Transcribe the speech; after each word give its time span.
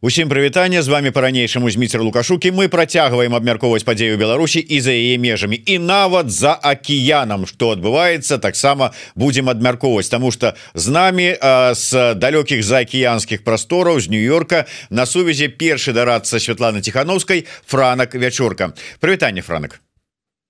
Усім 0.00 0.28
прывітання 0.28 0.82
з 0.82 0.88
вами 0.88 1.10
по-ранейшаму 1.10 1.70
зміцер 1.70 2.02
лукашукі 2.02 2.52
мы 2.54 2.68
працягваем 2.68 3.34
абмяркоўваць 3.34 3.82
падзею 3.82 4.14
Беларусі 4.14 4.62
і 4.62 4.78
за 4.80 4.94
яе 4.94 5.18
межамі. 5.18 5.58
І 5.66 5.78
нават 5.78 6.30
за 6.30 6.54
акіянам 6.54 7.46
что 7.50 7.74
адбываецца 7.74 8.38
таксама 8.38 8.94
будем 9.16 9.50
абмяркоўваць 9.50 10.06
тому 10.08 10.30
что 10.30 10.54
з 10.74 10.86
нами 10.88 11.34
с 11.74 12.14
далёкіх 12.14 12.62
заакіянскіх 12.62 13.42
прастораў 13.42 13.98
з 13.98 14.06
нью-йорка 14.06 14.70
на 14.90 15.02
сувязі 15.02 15.50
першы 15.50 15.90
дарацца 15.90 16.38
Святланы 16.38 16.78
тихохановскай 16.78 17.46
франак 17.66 18.14
вячорка. 18.14 18.70
Прывітанне 19.02 19.42
франак 19.42 19.80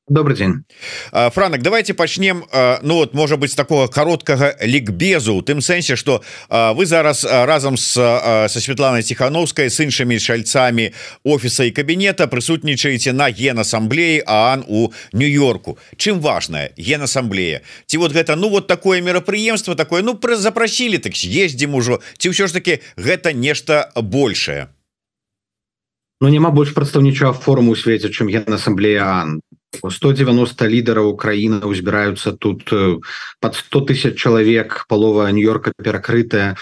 добрый 0.09 0.37
день. 0.37 0.65
Франак 1.13 1.63
давайте 1.63 1.95
пачнем 1.95 2.45
Ну 2.83 2.95
вот 2.95 3.15
можа 3.15 3.37
быть 3.37 3.55
такого 3.57 3.87
короткага 3.89 4.57
лікбезу 4.63 5.35
у 5.35 5.43
тым 5.43 5.61
сэнсе 5.61 5.97
что 5.97 6.23
вы 6.49 6.87
зараз 6.87 7.25
разам 7.25 7.77
с 7.77 7.95
со 8.49 8.61
Светланой 8.61 9.03
тихохановской 9.03 9.71
с 9.71 9.81
іншымі 9.81 10.19
шальцамі 10.19 10.93
офіса 11.25 11.65
і 11.65 11.71
кабінета 11.71 12.27
прысутнічаеце 12.27 13.13
на 13.13 13.31
генаасамблеі 13.31 14.23
Аан 14.27 14.65
у 14.69 14.89
нью-йорку. 15.13 15.79
Чым 15.97 16.21
важная 16.21 16.71
генаасамблея 16.77 17.61
ці 17.87 17.99
вот 17.99 18.13
гэта 18.13 18.37
ну 18.37 18.49
вот 18.49 18.67
такое 18.67 19.01
мерапрыемство 19.01 19.75
такое 19.75 20.03
ну 20.03 20.15
пры 20.15 20.37
запрасілі 20.37 20.99
так 20.99 21.13
ездзім 21.15 21.75
ужо 21.75 22.01
ці 22.19 22.31
ўсё 22.31 22.47
ж 22.47 22.53
таки 22.53 22.81
гэта 22.97 23.33
нешта 23.33 23.91
большее. 23.95 24.69
Ну 26.21 26.29
няма 26.29 26.51
больш 26.51 26.75
прадстаўнічага 26.75 27.33
форуму 27.33 27.73
у 27.73 27.77
свеце 27.77 28.09
чым 28.11 28.29
генаасамблея 28.29 29.05
Аан 29.05 29.41
190 29.77 30.67
лідараў 30.69 31.13
Украіны 31.13 31.61
узбіраюцца 31.65 32.33
тут 32.33 32.73
э, 32.73 32.99
под 33.41 33.53
100 33.55 33.81
тысяч 33.93 34.15
чалавек 34.17 34.87
палова 34.89 35.29
нью-йорка 35.31 35.73
перакрытая 35.77 36.57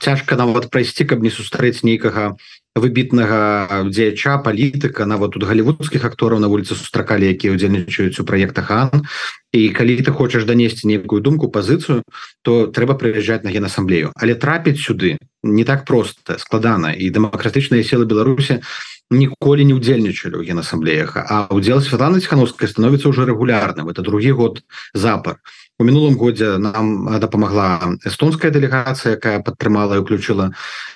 цяжка 0.00 0.34
нават 0.36 0.70
прайсці 0.70 1.04
каб 1.06 1.22
не 1.22 1.30
сустрэць 1.30 1.86
нейкага 1.86 2.36
выбітнага 2.74 3.84
дзеяча 3.92 4.38
палітыка 4.40 5.04
нават 5.04 5.36
тут 5.36 5.44
галівудскіх 5.44 6.04
актораў 6.08 6.40
на 6.40 6.48
вуліцы 6.48 6.72
сустракалі 6.72 7.28
якія 7.28 7.52
ўдзельнічаюць 7.52 8.16
у 8.16 8.24
праектах 8.24 8.70
Ан. 8.72 9.04
І 9.52 9.68
калі 9.76 10.00
ты 10.00 10.08
хочаш 10.08 10.48
данесці 10.48 10.88
нейкую 10.88 11.20
думку 11.20 11.52
пазіцыю 11.52 12.00
то 12.40 12.72
трэба 12.72 12.96
прыязджаць 12.96 13.44
на 13.44 13.52
генасамблею. 13.52 14.16
Але 14.16 14.34
трапіць 14.34 14.80
сюды 14.80 15.20
не 15.42 15.64
так 15.64 15.84
просто 15.84 16.40
складана. 16.40 16.96
І 16.96 17.12
дэмакратычныя 17.12 17.84
сілы 17.84 18.08
Беларусі 18.08 18.64
ніколі 19.12 19.68
не 19.68 19.76
удзельнічалі 19.76 20.40
ў 20.40 20.48
генасамблеях. 20.48 21.20
А 21.28 21.52
удзел 21.52 21.84
Святланы 21.84 22.24
тихохановская 22.24 22.72
становіцца 22.72 23.12
уже 23.12 23.28
регулярным 23.28 23.92
это 23.92 24.00
другі 24.00 24.32
год 24.32 24.64
запар 24.96 25.44
у 25.82 25.84
мінулым 25.84 26.14
годзе 26.14 26.56
нам 26.62 27.10
дапамагла 27.18 27.98
эстонская 28.06 28.54
дэлегацыя 28.54 29.18
якая 29.18 29.42
падтрымала 29.42 29.98
і 29.98 30.06
уключила 30.06 30.54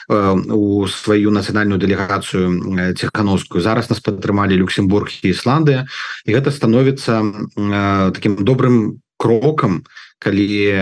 э, 0.09 0.15
у 0.55 0.87
сваю 0.87 1.35
нацыянальную 1.35 1.83
дэлегацыю 1.83 2.95
тихохановскую 2.95 3.59
зараз 3.59 3.91
нас 3.91 3.99
падтрымалі 3.99 4.55
Люксембург 4.55 5.11
і 5.27 5.35
Ісландыя. 5.35 5.91
І 6.25 6.39
гэта 6.39 6.55
становіцца 6.55 7.19
э, 7.19 8.13
таким 8.15 8.39
добрым 8.47 9.03
крокам 9.19 9.83
калі 10.23 10.47
э, 10.71 10.81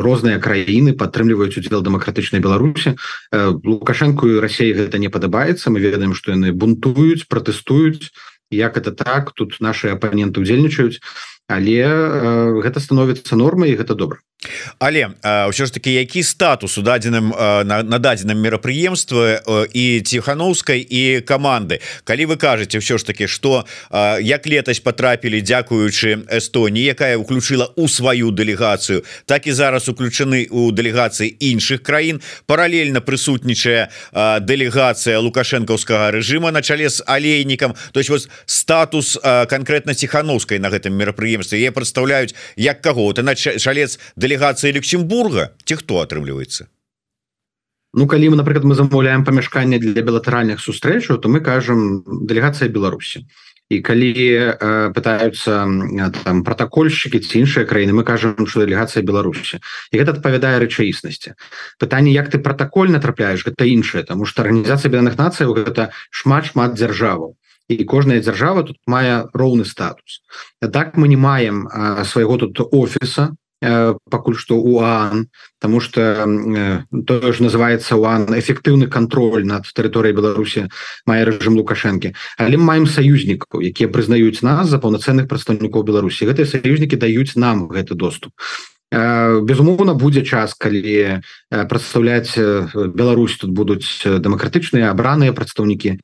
розныя 0.00 0.40
краіны 0.40 0.96
падтрымліваюць 0.96 1.60
удзел 1.60 1.84
дэмакратычнай 1.84 2.40
Беларусі. 2.40 2.96
Э, 3.30 3.52
лукашэнку 3.52 4.26
і 4.26 4.40
Росеі 4.40 4.72
гэта 4.72 4.98
не 4.98 5.12
падабаецца. 5.12 5.70
Мы 5.70 5.84
ведаем 5.84 6.16
што 6.16 6.32
яны 6.32 6.56
бунтуюць 6.56 7.28
пратэстуюць. 7.28 8.10
Як 8.50 8.76
это 8.78 8.92
так? 8.92 9.32
Тут 9.34 9.60
наши 9.60 9.90
апаненты 9.90 10.40
удзельнічаюць 10.40 11.02
але 11.48 11.82
э, 11.86 12.60
гэта 12.62 12.80
становіцца 12.80 13.36
нормай 13.36 13.70
і 13.70 13.78
гэта 13.78 13.94
добра. 13.94 14.18
Але 14.78 15.16
ўсё 15.24 15.64
ж 15.66 15.72
таки 15.72 15.90
які 15.96 16.22
статус 16.22 16.76
у 16.78 16.82
дадзеным 16.82 17.32
на, 17.64 17.82
на 17.82 17.98
дадзеным 17.98 18.36
мерапрыемстве 18.36 19.40
і 19.72 20.00
тихохановскай 20.04 20.84
і 20.84 21.24
команды 21.24 21.80
калі 22.04 22.26
вы 22.26 22.36
кажаце 22.36 22.78
ўсё 22.78 23.00
ж 23.00 23.06
таки 23.08 23.26
что 23.26 23.64
як 24.20 24.46
летась 24.46 24.80
потрапілі 24.84 25.40
дзякуючы 25.40 26.28
Эстоніі 26.28 26.84
якая 26.84 27.16
уключила 27.16 27.72
у 27.76 27.88
сваю 27.88 28.30
дэлегацыю 28.30 29.08
так 29.24 29.48
і 29.48 29.56
зараз 29.56 29.88
уключаны 29.88 30.46
у 30.52 30.70
дэлегацыі 30.70 31.32
іншых 31.40 31.80
краін 31.80 32.20
паралельна 32.46 33.00
прысутнічае 33.00 33.88
дэлегацыя 34.44 35.16
лукашэнкаўскага 35.16 36.12
режима 36.12 36.52
на 36.52 36.60
чале 36.60 36.92
з 36.92 37.02
алейнікам. 37.06 37.74
То 37.92 38.00
есть 38.00 38.10
вот 38.10 38.28
статус 38.44 39.18
конкретно 39.48 39.94
тихохановскай 39.94 40.58
на 40.60 40.68
гэтым 40.68 40.92
мерапрыемстве 40.92 41.35
я 41.56 41.72
представляюць 41.72 42.34
як 42.56 42.80
каго 42.80 43.12
ты 43.12 43.22
на 43.22 43.36
шалец 43.36 43.98
дэлегацыі 44.16 44.72
Люксембурга? 44.72 45.52
Ці 45.64 45.76
хто 45.76 46.00
атрымліваецца 46.00 46.68
Ну 47.96 48.06
калі 48.06 48.28
мы 48.28 48.36
напрыклад 48.36 48.64
мы 48.64 48.74
замаўляем 48.76 49.24
памяшканне 49.24 49.78
для 49.80 50.02
білатэральных 50.04 50.60
сустрэчаў 50.60 51.16
то 51.18 51.28
мы 51.28 51.40
кажам 51.40 52.04
дэлегацыя 52.04 52.68
Беларусі 52.68 53.24
і 53.68 53.80
калі 53.80 54.12
э, 54.14 54.92
пытаются 54.94 55.66
там 56.22 56.44
протакольшчыкі 56.44 57.18
ці 57.18 57.42
іншыя 57.42 57.64
краіны 57.66 57.96
мы 57.96 58.04
кажам 58.04 58.46
что 58.46 58.62
дэлегацыя 58.62 59.02
Беларусі 59.02 59.58
і 59.90 59.98
гэта 59.98 60.14
адпавядае 60.14 60.60
рэчаіснасці 60.62 61.34
пытанне 61.80 62.12
як 62.12 62.30
ты 62.30 62.38
протакольна 62.38 63.00
трапляеш 63.00 63.42
гэта 63.48 63.66
іншае 63.66 64.04
тому 64.04 64.28
что 64.28 64.44
арганізацыя 64.44 64.92
бедных 64.92 65.18
нацыяў 65.18 65.56
гэта 65.56 65.90
шмат 66.10 66.52
шмат 66.52 66.78
дзяржаваў 66.78 67.34
і 67.68 67.84
кожная 67.84 68.20
дзяржава 68.20 68.62
тут 68.62 68.76
мае 68.86 69.26
роўны 69.32 69.64
статус. 69.64 70.22
Так 70.60 70.96
мы 70.96 71.08
не 71.08 71.16
маем 71.16 71.68
свайго 72.04 72.38
тут 72.38 72.60
офіса 72.70 73.34
пакуль 73.60 74.36
што 74.36 74.56
УАН 74.56 75.28
тому 75.58 75.80
что 75.80 76.00
э, 76.00 76.82
то 77.06 77.32
ж 77.32 77.40
называется 77.40 77.96
УАН 77.96 78.36
эфектыўны 78.38 78.86
контроль 78.86 79.46
над 79.46 79.64
тэрыторыяй 79.72 80.12
Беларусі 80.12 80.68
мае 81.06 81.24
рэжым 81.24 81.56
лукашэнкі. 81.56 82.12
Але 82.36 82.56
маем 82.60 82.86
саюзнікаў 82.86 83.64
якія 83.64 83.88
прызнаюць 83.88 84.44
нас 84.44 84.68
за 84.68 84.78
паўнацэнных 84.78 85.26
прадстаўнікоў 85.26 85.88
Беларусі. 85.88 86.28
Гэтыя 86.28 86.44
саюзнікі 86.44 87.00
даюць 87.00 87.36
нам 87.36 87.66
гэты 87.72 87.96
доступ 87.96 88.36
безумоўна 88.92 89.94
будзе 89.98 90.22
час 90.22 90.54
калі 90.54 91.20
прадстаўляць 91.50 92.38
Беларусь. 92.72 93.36
Тут 93.36 93.50
будуць 93.50 94.06
дэмакратычныя 94.06 94.94
абраныя 94.94 95.34
прадстаўнікі. 95.34 95.98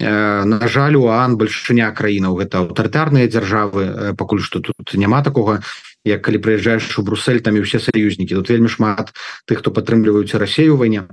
На 0.00 0.66
жаль 0.66 0.96
уан 0.96 1.36
бальшыня 1.36 1.92
краінаў 1.92 2.40
гэта 2.40 2.64
аўтарытарныя 2.64 3.28
дзяржавы 3.28 4.16
пакуль 4.16 4.40
што 4.40 4.64
тут 4.64 4.96
няма 4.96 5.22
такого 5.22 5.60
не 5.60 5.92
як 6.04 6.22
калі 6.22 6.38
прыязджаеш 6.42 6.98
у 6.98 7.02
Брусель 7.02 7.40
там 7.40 7.56
і 7.56 7.62
ўсе 7.62 7.78
саюзнікі. 7.78 8.34
Тут 8.34 8.50
вельмі 8.50 8.66
шмат 8.66 9.14
тых 9.46 9.62
хто 9.62 9.70
падтрымліваюць 9.70 10.34
Расею 10.34 10.76
вайне. 10.76 11.06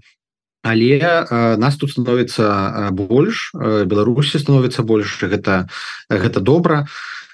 Але 0.66 0.97
э, 1.00 1.56
нас 1.58 1.78
тут 1.78 1.94
становіцца 1.94 2.90
больш 2.91 3.53
Беларусі 3.53 4.41
становіцца 4.41 4.84
больш. 4.84 5.22
Гэта 5.22 5.69
гэта 6.09 6.40
добра 6.41 6.90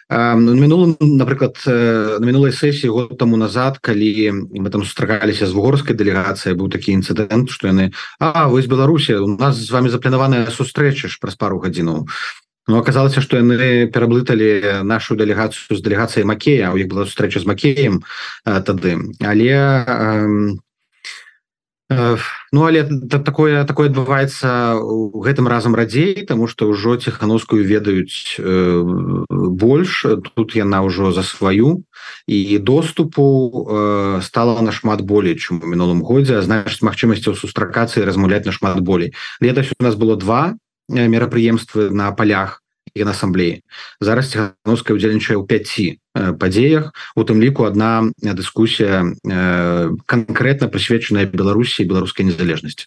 мінулым 0.09 0.95
напрыклад 1.01 1.57
на 1.65 2.21
мінулай 2.21 2.53
сесіі 2.53 2.93
год 2.93 3.17
таму 3.17 3.37
назад 3.37 3.79
калі 3.81 4.53
мы 4.53 4.69
там 4.69 4.85
сустракаліся 4.85 5.47
з 5.49 5.51
вугорскай 5.51 5.97
дэлегацыяй 5.97 6.53
быў 6.53 6.69
такі 6.69 6.93
інцыдэнт 6.93 7.49
што 7.49 7.73
яны 7.73 7.91
А 8.19 8.47
вось 8.47 8.69
Беларусі 8.69 9.15
у 9.15 9.37
нас 9.37 9.57
з 9.57 9.71
вами 9.71 9.89
запланаваная 9.89 10.45
сустрэча 10.53 11.09
ж 11.09 11.17
праз 11.17 11.35
пару 11.35 11.57
гадзінаў 11.57 12.05
Ну, 12.67 12.77
оказалася 12.77 13.21
что 13.21 13.37
яны 13.37 13.85
пераблыталі 13.93 14.81
нашу 14.81 15.13
дэлегацыю 15.15 15.77
з 15.77 15.81
дэлегацыяй 15.85 16.25
Макея 16.25 16.73
у 16.73 16.77
іх 16.81 16.89
была 16.89 17.05
сустрэча 17.05 17.39
з 17.39 17.45
Макеем 17.45 18.01
тады. 18.41 18.97
Але 19.21 19.53
э, 21.93 22.17
ну 22.51 22.65
але 22.65 22.89
такое 23.21 23.65
такое 23.69 23.93
адбываецца 23.93 24.81
гэтым 25.13 25.45
разам 25.45 25.77
радзей 25.77 26.25
тому 26.25 26.47
что 26.47 26.65
ўжо 26.65 26.97
ціхановскую 26.97 27.61
ведаюць 27.61 28.41
э, 28.41 28.81
больш 29.55 30.05
тут 30.35 30.55
яна 30.59 30.83
ўжо 30.83 31.15
за 31.15 31.23
сваю 31.23 31.87
і 32.27 32.57
доступу 32.59 33.23
э, 33.23 34.19
стала 34.21 34.59
нашмат 34.61 35.01
болей 35.01 35.39
чым 35.39 35.63
у 35.63 35.71
мінулым 35.71 36.03
годзе 36.03 36.43
значыць 36.43 36.83
магчымасцяў 36.83 37.39
сустракацыі 37.39 38.03
размаўляць 38.03 38.45
нашмат 38.45 38.83
болей 38.83 39.15
летась 39.39 39.71
у 39.79 39.83
нас 39.83 39.95
было 39.95 40.19
два 40.19 40.59
Э, 40.87 41.07
мерапрыемствы 41.07 41.89
на 41.89 42.11
полях 42.11 42.61
генасамблеі 42.95 43.65
зараз 43.99 44.29
ціхановская 44.29 44.93
удзельнічае 44.93 45.33
ў 45.41 45.43
5 45.49 46.37
падзеях 46.37 46.93
у 47.17 47.25
тым 47.25 47.41
ліку 47.41 47.65
одна 47.65 48.13
дыскусія 48.21 49.01
э, 49.25 49.89
конкретно 50.05 50.69
прысвечаная 50.69 51.25
беларусі 51.25 51.89
беларускай 51.89 52.29
незалежнасці 52.29 52.85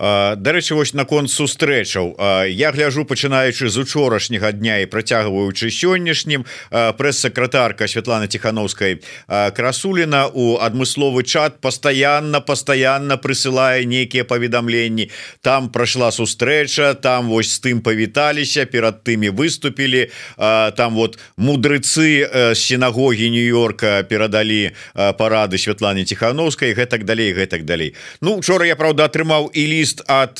Дарэчы 0.00 0.74
вось 0.74 0.94
наконт 0.96 1.28
сустрэчаў. 1.28 2.16
Я 2.48 2.72
гляжу 2.72 3.04
пачынаючы 3.04 3.68
з 3.68 3.76
учорашняга 3.84 4.52
дня 4.52 4.80
і 4.80 4.88
працягваючы 4.88 5.68
сённяшнім 5.68 6.48
прэс-сакратарка 6.72 7.84
Святлана 7.84 8.24
тихохановскай 8.24 9.04
красуліна 9.28 10.32
у 10.32 10.56
адмысловы 10.56 11.22
чат 11.28 11.60
пастаянна 11.60 12.40
пастаянна 12.40 13.20
прысылае 13.20 13.84
нейкія 13.84 14.24
паведамленні. 14.24 15.10
Там 15.44 15.68
прайшла 15.68 16.08
сустрэча 16.08 16.94
там 16.94 17.28
вось 17.28 17.52
з 17.52 17.60
тым 17.60 17.84
павіталіся 17.84 18.64
перад 18.64 19.04
тымі 19.04 19.28
выступілі. 19.28 20.08
Там 20.40 20.96
вот 20.96 21.18
мудрыцы 21.36 22.56
сінагогі 22.56 23.28
нью-йорка 23.28 24.08
перадалі 24.08 24.72
парады 24.94 25.58
Святлане 25.60 26.08
тихохановскай 26.08 26.72
гэтак 26.72 27.04
далей 27.04 27.36
гэтак 27.36 27.68
далей. 27.68 27.92
Ну 28.24 28.40
учора 28.40 28.64
я 28.64 28.76
правда 28.76 29.04
атрымаў 29.04 29.49
і 29.52 29.62
ліст 29.66 30.02
от 30.08 30.38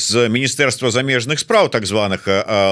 з 0.00 0.10
міністэрства 0.28 0.90
замежных 0.90 1.40
спраў 1.40 1.68
так 1.68 1.86
званых 1.86 2.26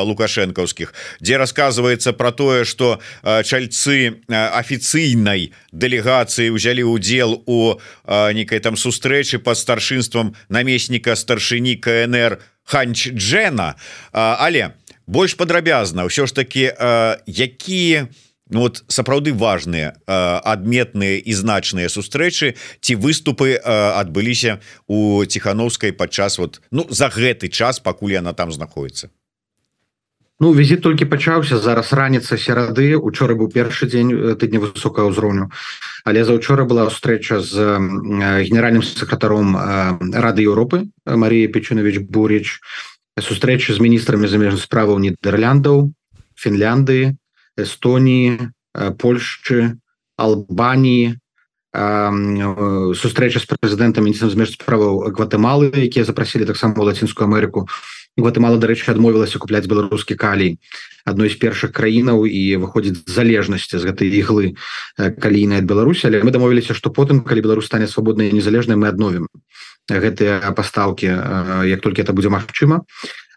лукашэнкаўскіх 0.04 0.92
дзе 1.20 1.36
рассказывается 1.36 2.12
про 2.12 2.32
тое 2.32 2.64
что 2.64 3.00
чальцы 3.22 4.20
афіцыйнай 4.28 5.52
дэлегацыі 5.72 6.52
ўзялі 6.52 6.84
удзел 6.88 7.42
у 7.46 7.78
некай 8.08 8.60
там 8.60 8.76
сустрэчы 8.76 9.38
под 9.38 9.58
старшынствам 9.58 10.34
намесніка 10.48 11.16
старшыні 11.16 11.76
КНР 11.76 12.40
ханч 12.64 13.08
Джена 13.12 13.74
але 14.12 14.74
больш 15.06 15.34
падрабязна 15.34 16.04
ўсё 16.04 16.28
ж 16.28 16.34
таки 16.36 16.68
якія 17.26 18.08
ну, 18.50 18.60
вот 18.60 18.84
сапраўды 18.88 19.32
важные 19.32 19.94
адметныя 20.06 21.18
і 21.18 21.32
значныя 21.32 21.88
сустрэчы 21.88 22.54
ці 22.80 22.94
выступы 22.96 23.54
адбыліся 23.64 24.60
у 24.86 25.24
ціхановскай 25.24 25.92
падчас 25.92 26.38
вот 26.38 26.60
ну 26.70 26.86
за 26.90 27.08
гэты 27.08 27.48
час 27.48 27.80
пакуль 27.80 28.16
она 28.18 28.32
там 28.32 28.52
знаходіцца 28.52 29.10
Ну 30.40 30.54
візит 30.54 30.82
толькі 30.86 31.10
пачаўся 31.10 31.58
зараз 31.58 31.90
раніца 31.92 32.38
серады 32.38 32.94
учора 32.94 33.34
быў 33.34 33.50
першы 33.50 33.90
дзень 33.90 34.38
тыдня 34.38 34.62
высокого 34.62 35.10
ўзроўню. 35.10 35.50
Але 36.06 36.22
заўчора 36.22 36.62
была 36.62 36.86
встреча 36.86 37.42
з 37.42 37.58
генеральным 38.46 38.86
сакратаром 38.86 39.58
рады 39.98 40.46
Еўропы 40.46 40.86
Марія 41.02 41.50
печунович 41.50 42.06
бурич 42.06 42.62
сустрэча 43.18 43.74
з 43.74 43.82
міністрамі 43.82 44.30
замежных 44.30 44.62
справаў 44.62 45.02
нідерляндаў 45.02 45.90
Фінляндыі 46.38 47.18
Эстоніі 47.58 48.54
Польшчы 48.98 49.76
Албаніі 50.16 51.18
сустрэча 52.96 53.38
з 53.38 53.46
прэзідэнтам 53.50 54.08
змеж 54.08 54.56
справаў 54.56 55.12
Гватэмалы 55.12 55.68
якія 55.68 56.08
запрасілі 56.08 56.48
таксама 56.48 56.80
лацінскую 56.80 57.28
Амерыку 57.28 57.68
Гватэмала 58.16 58.56
дарэчы 58.58 58.90
адмовілася 58.90 59.38
купляць 59.38 59.68
беларускі 59.68 60.16
калій 60.16 60.58
адной 61.04 61.28
з 61.28 61.36
першых 61.36 61.70
краінаў 61.76 62.24
і 62.24 62.56
выходзіць 62.56 63.04
залежнасці 63.04 63.78
з 63.78 63.84
гэтай 63.84 64.08
іглы 64.10 64.56
калійнай 64.96 65.60
ад 65.60 65.68
Беларусі 65.68 66.08
але 66.08 66.24
мы 66.24 66.32
дамовіліся 66.32 66.72
што 66.72 66.90
потым 66.90 67.20
калі 67.20 67.44
Беларусь 67.44 67.68
стане 67.68 67.86
свабоднай 67.86 68.32
незалежнай 68.32 68.80
мы 68.80 68.88
адновім 68.88 69.28
гэтыя 69.92 70.40
пастаўкі 70.56 71.06
як 71.68 71.80
толькі 71.84 72.02
это 72.02 72.16
будзе 72.16 72.32
магчыма 72.32 72.82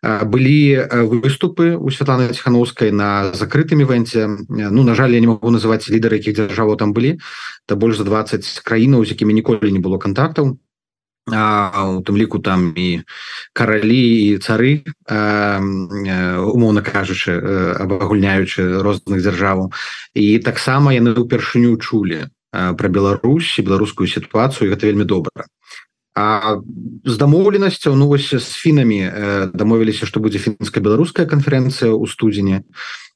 былі 0.02 0.90
выступы 1.22 1.78
у 1.78 1.94
Святланы 1.94 2.34
ціхановскай 2.34 2.92
на 2.92 3.34
закрытым 3.34 3.86
івенце 3.86 4.26
Ну 4.50 4.84
на 4.84 4.96
жаль 4.96 5.14
я 5.14 5.22
не 5.22 5.28
могу 5.28 5.54
называць 5.54 5.86
лідары 5.94 6.18
якіх 6.18 6.36
дзяржаваў 6.36 6.78
там 6.78 6.94
былі 6.94 7.22
то 7.68 7.76
больш 7.78 7.98
за 7.98 8.04
20 8.04 8.66
краінаў 8.66 9.06
з 9.06 9.14
якімі 9.14 9.34
ніколі 9.34 9.72
не 9.72 9.80
было 9.80 10.02
контактаў 10.02 10.58
у 11.30 12.02
тым 12.02 12.18
ліку 12.18 12.42
там 12.42 12.74
і 12.74 13.06
каралі 13.54 14.02
і 14.34 14.38
цары 14.42 14.82
умоўна 15.06 16.82
кажучы 16.82 17.38
абагульняючы 17.78 18.82
розных 18.82 19.22
дзяржаваў 19.22 19.70
і 20.18 20.42
таксама 20.42 20.98
яны 20.98 21.14
ўпершыню 21.14 21.78
чулі 21.78 22.26
про 22.50 22.88
Беларусь 22.90 23.54
і 23.62 23.66
беларускую 23.70 24.10
сітуацыю 24.10 24.74
гэта 24.74 24.90
вельмі 24.90 25.06
добра 25.06 25.46
А 26.14 26.58
з 27.06 27.18
дамоўленасцяў 27.18 27.96
ну 27.98 28.08
вось 28.08 28.30
з 28.30 28.46
фінамі 28.62 29.00
дамовіліся 29.54 30.06
што 30.10 30.22
будзе 30.24 30.40
фінска-беларуская 30.40 31.26
канферэнцыя 31.26 31.90
ў 31.90 32.06
студзені 32.12 32.62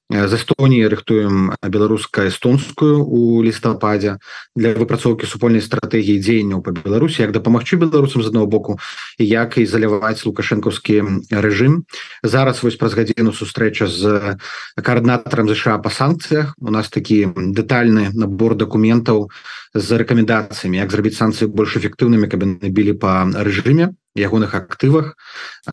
з 0.09 0.33
Эстоніі 0.37 0.85
рыхтуем 0.85 1.57
беларуска-эстонскую 1.65 3.01
у 3.01 3.41
лістападзе 3.41 4.21
для 4.53 4.77
выпрацоўкі 4.77 5.25
супольнай 5.25 5.65
стратэгіі 5.65 6.21
дзеянняў 6.21 6.61
па 6.61 6.77
Беларусі 6.77 7.25
як 7.25 7.33
дапамагчы 7.33 7.81
беларусам 7.81 8.21
з 8.21 8.29
аднаго 8.29 8.45
боку 8.45 8.77
як 9.17 9.57
і 9.57 9.65
заліваць 9.65 10.21
лукашэнкаўскі 10.29 11.25
рэжым. 11.33 11.89
Зараз 12.21 12.61
вось 12.61 12.77
праз 12.77 12.93
гадзіну 12.93 13.33
сустрэча 13.33 13.89
з 13.89 14.37
каардынатарам 14.77 15.49
ЗША 15.49 15.81
па 15.81 15.89
санкцыях. 15.89 16.53
У 16.61 16.69
нас 16.69 16.93
такі 16.93 17.33
дэтальны 17.33 18.13
набор 18.13 18.53
дакументаў 18.53 19.33
з 19.73 19.87
рэкамендацыямі 19.97 20.77
як 20.85 20.93
зрабіць 20.93 21.17
санкцыі 21.17 21.49
больш 21.49 21.81
эфектыўнымі 21.81 22.29
каб 22.29 22.45
набілі 22.45 22.93
па 22.93 23.25
рэжыме 23.25 23.97
ягоных 24.15 24.55
актывах 24.55 25.15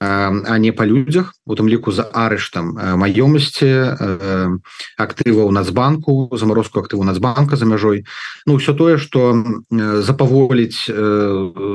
а 0.00 0.58
не 0.58 0.72
по 0.72 0.82
людзях 0.82 1.34
у 1.46 1.54
тым 1.54 1.68
ліку 1.68 1.92
за 1.92 2.02
арыштам 2.02 2.74
маёмасці 2.74 3.70
актываў 4.98 5.50
нацбанку 5.50 6.30
замарозку 6.34 6.80
актыву 6.80 7.04
нацбанка 7.04 7.56
за 7.56 7.66
мяжой 7.66 8.04
Ну 8.46 8.56
все 8.56 8.74
тое 8.74 8.98
что 8.98 9.44
запаволіць 9.70 10.90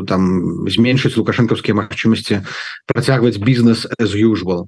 там 0.08 0.22
зменшыць 0.68 1.18
лукашэнкаўскія 1.18 1.76
магчымасці 1.76 2.44
працягваць 2.86 3.38
бізнес 3.38 3.88
as 4.00 4.16
usual. 4.16 4.68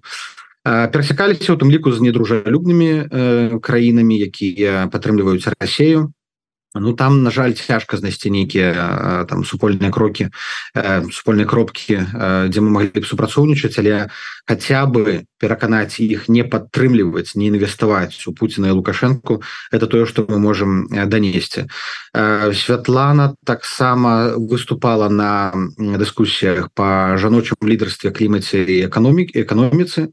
Перасякаліся 0.64 1.54
у 1.54 1.58
тым 1.58 1.72
ліку 1.72 1.92
з 1.92 2.04
недружалюбнымі 2.04 3.60
краінамі 3.64 4.16
якія 4.20 4.88
падтрымліваюць 4.92 5.48
Расею 5.60 6.12
Ну 6.76 6.94
там 6.94 7.24
на 7.24 7.32
жаль 7.32 7.54
цяжка 7.54 7.98
знайсці 7.98 8.30
нейкія 8.30 9.26
там 9.30 9.42
супольныя 9.42 9.90
крокі 9.90 10.30
супольныя 11.10 11.50
кропкі 11.50 11.98
дзе 12.54 12.60
мы 12.62 12.70
маглі 12.70 12.94
б 12.94 13.06
супрацоўнічаць 13.10 13.74
але 13.82 14.14
хаця 14.46 14.86
бы 14.86 15.26
пераканаць 15.40 16.00
іх 16.04 16.28
не 16.30 16.44
падтрымліваць 16.44 17.36
не 17.36 17.48
інвеставаць 17.48 18.28
у 18.28 18.34
Пуціна 18.36 18.70
і 18.70 18.78
лукашэнку 18.78 19.42
это 19.72 19.88
тое 19.88 20.06
што 20.06 20.28
мы 20.30 20.40
можемм 20.40 20.88
данесці. 20.92 21.66
Святлана 22.54 23.36
таксама 23.46 24.36
выступала 24.36 25.10
на 25.10 25.54
дыскусіях 25.80 26.70
по 26.76 27.16
жаночым 27.18 27.58
лідарстве 27.64 28.12
клімаце 28.12 28.64
і 28.64 28.86
эканомік 28.88 29.34
эканоміцы. 29.34 30.12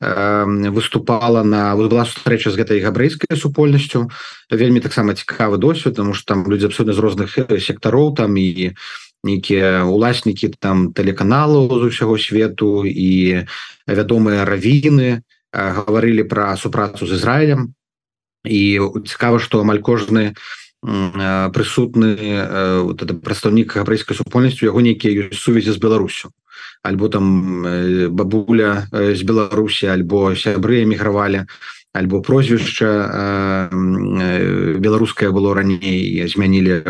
Выступала 0.00 1.42
на 1.42 1.74
была 1.74 2.06
сустрэча 2.06 2.54
з 2.54 2.56
гэтай 2.62 2.78
габрэйскай 2.78 3.34
супольнасцю. 3.34 4.06
Вельмі 4.50 4.80
таксама 4.80 5.18
цікавы 5.18 5.58
досвед 5.58 5.96
тому 5.96 6.14
что 6.14 6.34
там 6.34 6.46
людзі 6.46 6.66
абсолютно 6.66 6.94
з 6.94 7.02
розных 7.02 7.28
сектароў 7.58 8.14
там 8.14 8.36
і 8.38 8.78
нейкія 9.24 9.82
уласнікі 9.84 10.54
там 10.58 10.92
тэлеканалу 10.94 11.66
з 11.66 11.90
усяго 11.90 12.18
свету 12.18 12.86
і 12.86 13.44
вядомыя 13.88 14.44
равіны 14.68 15.24
гаварылі 15.52 16.28
пра 16.28 16.56
супрацу 16.56 17.06
з 17.08 17.16
Ізраілем 17.16 17.72
і 18.44 18.80
цікава 19.08 19.40
што 19.40 19.64
амаль 19.64 19.80
кожны 19.80 20.36
прысутны 20.84 22.14
вот 22.84 23.02
это 23.02 23.14
прадстаўнік 23.14 23.74
габрэйскай 23.74 24.14
супольнасцю 24.14 24.68
яго 24.68 24.80
нейкія 24.80 25.32
сувязі 25.32 25.72
з 25.72 25.80
Беларусю. 25.80 26.30
Альбо 26.82 27.08
там 27.08 27.64
бабуля 28.14 28.86
з 28.92 29.22
Беларусі 29.22 29.90
альбо 29.90 30.36
сябры 30.38 30.84
эмігравалі 30.84 31.48
альбо 31.98 32.22
прозвішча 32.22 33.68
беларускае 34.78 35.30
было 35.34 35.54
раней 35.54 36.22
змянілі 36.30 36.82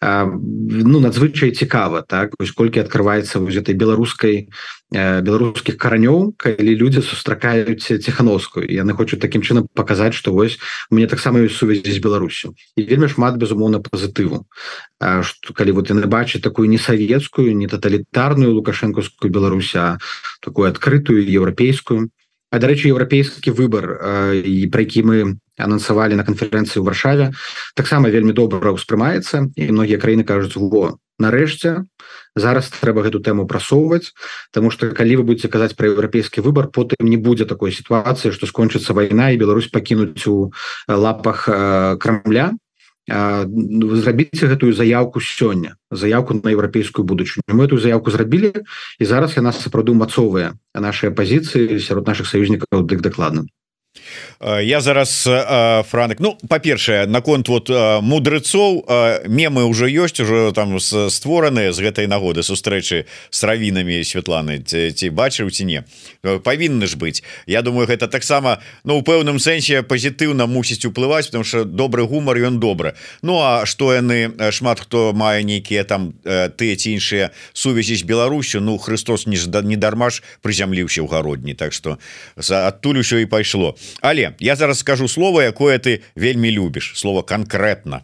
ну 0.00 1.00
надзвычай 1.02 1.50
цікава 1.50 2.02
так? 2.06 2.38
Вось 2.38 2.54
колькі 2.54 2.86
открывваецца 2.86 3.42
вось 3.42 3.58
этой 3.58 3.74
беларускай 3.74 4.46
беларускіх 4.94 5.76
каранёў 5.76 6.38
калі 6.38 6.72
людзі 6.78 7.02
сустракаюць 7.02 7.82
ціхановскую 7.82 8.64
яны 8.64 8.94
хочуць 8.94 9.20
такім 9.20 9.42
чынам 9.42 9.66
паказаць 9.74 10.14
што 10.14 10.32
вось 10.32 10.56
мне 10.90 11.10
таксама 11.10 11.42
ёсць 11.42 11.58
сувязі 11.58 11.92
з 11.92 11.98
Беларусю. 11.98 12.54
І 12.78 12.86
вельмі 12.88 13.10
шмат 13.10 13.36
безумоўна 13.36 13.82
пазітыву. 13.82 14.46
Што 14.98 15.52
калі 15.52 15.76
вот 15.76 15.90
яны 15.90 16.06
бачаць 16.06 16.42
такую 16.46 16.70
не 16.70 16.78
савецкую 16.78 17.52
не 17.58 17.66
таталітарную 17.66 18.54
лукашэнкаўскую 18.54 19.28
Беларуся 19.28 19.98
такую 20.40 20.70
адкрытую 20.70 21.26
еўрапейскую 21.26 22.08
А 22.08 22.27
дарэчы 22.52 22.88
еўрапейскі 22.88 23.52
выбор 23.52 23.98
і 24.32 24.66
пра 24.72 24.80
які 24.86 25.02
мы 25.04 25.16
анансавалі 25.60 26.16
на 26.16 26.24
канферэнцыі 26.24 26.80
ў 26.80 26.86
варшаве 26.88 27.26
таксама 27.76 28.08
вельмі 28.08 28.32
добра 28.32 28.72
ўспрымаецца 28.72 29.52
і 29.52 29.62
многія 29.68 30.00
краіны 30.00 30.24
кажуць 30.24 30.56
во 30.56 30.96
нарэшце 31.18 31.84
зараз 32.38 32.70
трэба 32.70 33.04
гэту 33.04 33.20
тэму 33.20 33.44
прасоўваць 33.50 34.14
Таму 34.54 34.70
что 34.70 34.88
калі 34.94 35.20
вы 35.20 35.22
будете 35.34 35.50
казаць 35.52 35.76
пра 35.76 35.90
еўрапейскі 35.92 36.40
выбор 36.40 36.70
потым 36.72 37.04
не 37.04 37.18
будзе 37.18 37.44
такой 37.44 37.74
сітуацыі 37.74 38.32
што 38.32 38.46
скончыцца 38.46 38.96
вайна 38.96 39.34
і 39.34 39.40
Беларусь 39.40 39.68
пакінуць 39.68 40.24
у 40.30 40.54
лапах 40.88 41.44
крамля 41.98 42.54
Ну, 42.54 42.67
зрабіце 43.08 44.46
гэтую 44.46 44.72
заявку 44.72 45.20
сёння 45.20 45.76
заявку 45.90 46.34
на 46.34 46.52
еўрапейскую 46.52 47.04
будучыню. 47.04 47.42
Мы 47.48 47.64
эту 47.64 47.78
заявку 47.78 48.10
зрабілі 48.10 48.52
і 48.98 49.04
зараз 49.04 49.36
яна 49.36 49.52
сапраўды 49.52 49.92
умацовая 49.96 50.54
нашыя 50.74 51.10
пазіцыі 51.10 51.80
сярод 51.80 52.06
наших 52.06 52.28
саюзнікаў 52.28 52.84
дык 52.84 53.00
дакладна 53.00 53.48
я 54.62 54.80
зараз 54.80 55.28
франк 55.90 56.20
Ну 56.20 56.38
па-першае 56.48 57.06
наконт 57.06 57.48
вот 57.48 57.68
мудрецоў 58.02 58.86
мемы 59.26 59.64
уже 59.64 59.90
ёсць 59.90 60.20
уже 60.22 60.52
там 60.54 60.78
створаны 60.78 61.72
з 61.72 61.78
гэтай 61.82 62.06
нагоды 62.06 62.42
сустрэчы 62.42 63.06
с 63.30 63.42
равінамі 63.42 64.04
Святланы 64.04 64.62
ці 64.62 65.10
бачыў 65.10 65.50
ці 65.50 65.64
не. 65.64 65.84
Павінны 66.22 66.86
ж 66.86 66.96
быць. 66.96 67.22
Я 67.46 67.62
думаю 67.62 67.86
гэта 67.86 68.06
таксама 68.06 68.62
Ну 68.84 68.98
у 68.98 69.02
пэўным 69.02 69.38
сэнсе 69.38 69.82
пазітыўна 69.82 70.46
мусіць 70.46 70.86
уплываць 70.86 71.26
потому 71.26 71.44
что 71.44 71.64
добры 71.64 72.06
гумар 72.06 72.38
ён 72.38 72.60
добры. 72.60 72.94
Ну 73.22 73.42
а 73.42 73.66
што 73.66 73.92
яны 73.92 74.30
шмат 74.52 74.80
хто 74.80 75.12
мае 75.12 75.42
нейкія 75.42 75.84
там 75.84 76.14
тыя 76.22 76.76
ці 76.76 76.94
іншыя 76.94 77.30
сувязі 77.52 77.96
з 77.96 78.02
Беларусю 78.02 78.60
Ну 78.60 78.78
Христос 78.78 79.26
не 79.26 79.38
не 79.62 79.76
дармаш 79.76 80.22
прызямліўся 80.42 81.02
ў 81.02 81.08
гародні. 81.10 81.54
Так 81.54 81.72
что 81.72 81.98
адтуль 82.38 83.02
усё 83.02 83.18
і 83.18 83.26
пайшло 83.26 83.74
але 84.00 84.32
я 84.40 84.56
зараз 84.56 84.78
скажу 84.78 85.08
слово 85.08 85.42
якое 85.42 85.78
ты 85.78 86.00
вельмі 86.16 86.50
любіш 86.50 86.92
слово 86.94 87.22
конкретно 87.22 88.02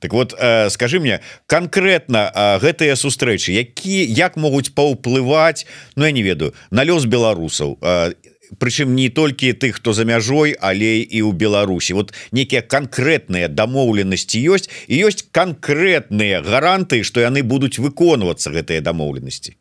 Так 0.00 0.12
вот 0.12 0.34
э, 0.38 0.70
скажи 0.70 1.00
мне 1.00 1.20
конкретно 1.46 2.30
э, 2.34 2.58
гэтыя 2.60 2.96
сустрэчы 2.96 3.52
які 3.52 4.04
як 4.04 4.36
могуць 4.36 4.70
паўплываць 4.74 5.66
Ну 5.96 6.04
я 6.04 6.12
не 6.12 6.22
ведаю 6.22 6.52
на 6.70 6.84
лёс 6.84 7.04
беларусаў 7.06 7.78
э, 7.80 8.12
прычым 8.58 8.94
не 8.94 9.08
толькі 9.08 9.52
тых 9.52 9.80
хто 9.80 9.92
за 9.92 10.04
мяжой 10.04 10.56
але 10.60 11.00
і 11.00 11.22
ў 11.22 11.32
Беларусі. 11.32 11.94
Вот 11.94 12.12
некія 12.32 12.62
конкретныя 12.62 13.48
дамоўленасці 13.48 14.38
ёсць 14.52 14.68
і 14.88 15.08
ёсць 15.08 15.24
конкретныя 15.32 16.42
гаранты 16.42 17.02
что 17.02 17.20
яны 17.20 17.42
будуць 17.42 17.78
выконвацца 17.78 18.52
гэтыя 18.52 18.80
дамоўленасці 18.80 19.56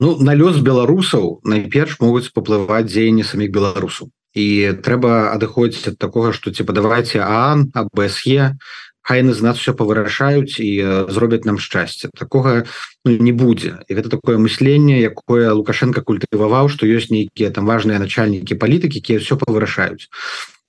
Ну 0.00 0.14
на 0.22 0.34
лёс 0.38 0.62
беларусаў 0.62 1.42
найперш 1.42 1.98
могуць 1.98 2.30
паплываць 2.30 2.86
дзеянні 2.86 3.26
саміх 3.26 3.50
беларусаў. 3.50 4.14
І 4.38 4.78
трэба 4.78 5.34
адыходзіць 5.34 5.90
ад 5.90 5.98
такога 5.98 6.30
что 6.32 6.54
типа 6.54 6.72
давайте 6.72 7.18
ан 7.18 7.72
абсе 7.74 8.54
хайны 9.02 9.34
з 9.34 9.42
нас 9.42 9.58
все 9.58 9.74
павырашаюць 9.74 10.62
і 10.62 11.10
зробяць 11.10 11.42
нам 11.48 11.58
шчасце. 11.58 12.12
Такога 12.14 12.68
ну, 13.04 13.10
не 13.10 13.32
будзе. 13.32 13.82
І 13.88 13.98
гэта 13.98 14.12
такое 14.12 14.38
мысленне 14.38 15.02
якое 15.02 15.50
лукашенко 15.50 16.06
культываваў 16.06 16.70
что 16.70 16.86
ёсць 16.86 17.10
нейкія 17.10 17.50
там 17.50 17.66
важные 17.66 17.98
начальнікі 17.98 18.54
палітыкі 18.54 19.02
якія 19.02 19.18
все 19.18 19.34
павырашаюць. 19.34 20.06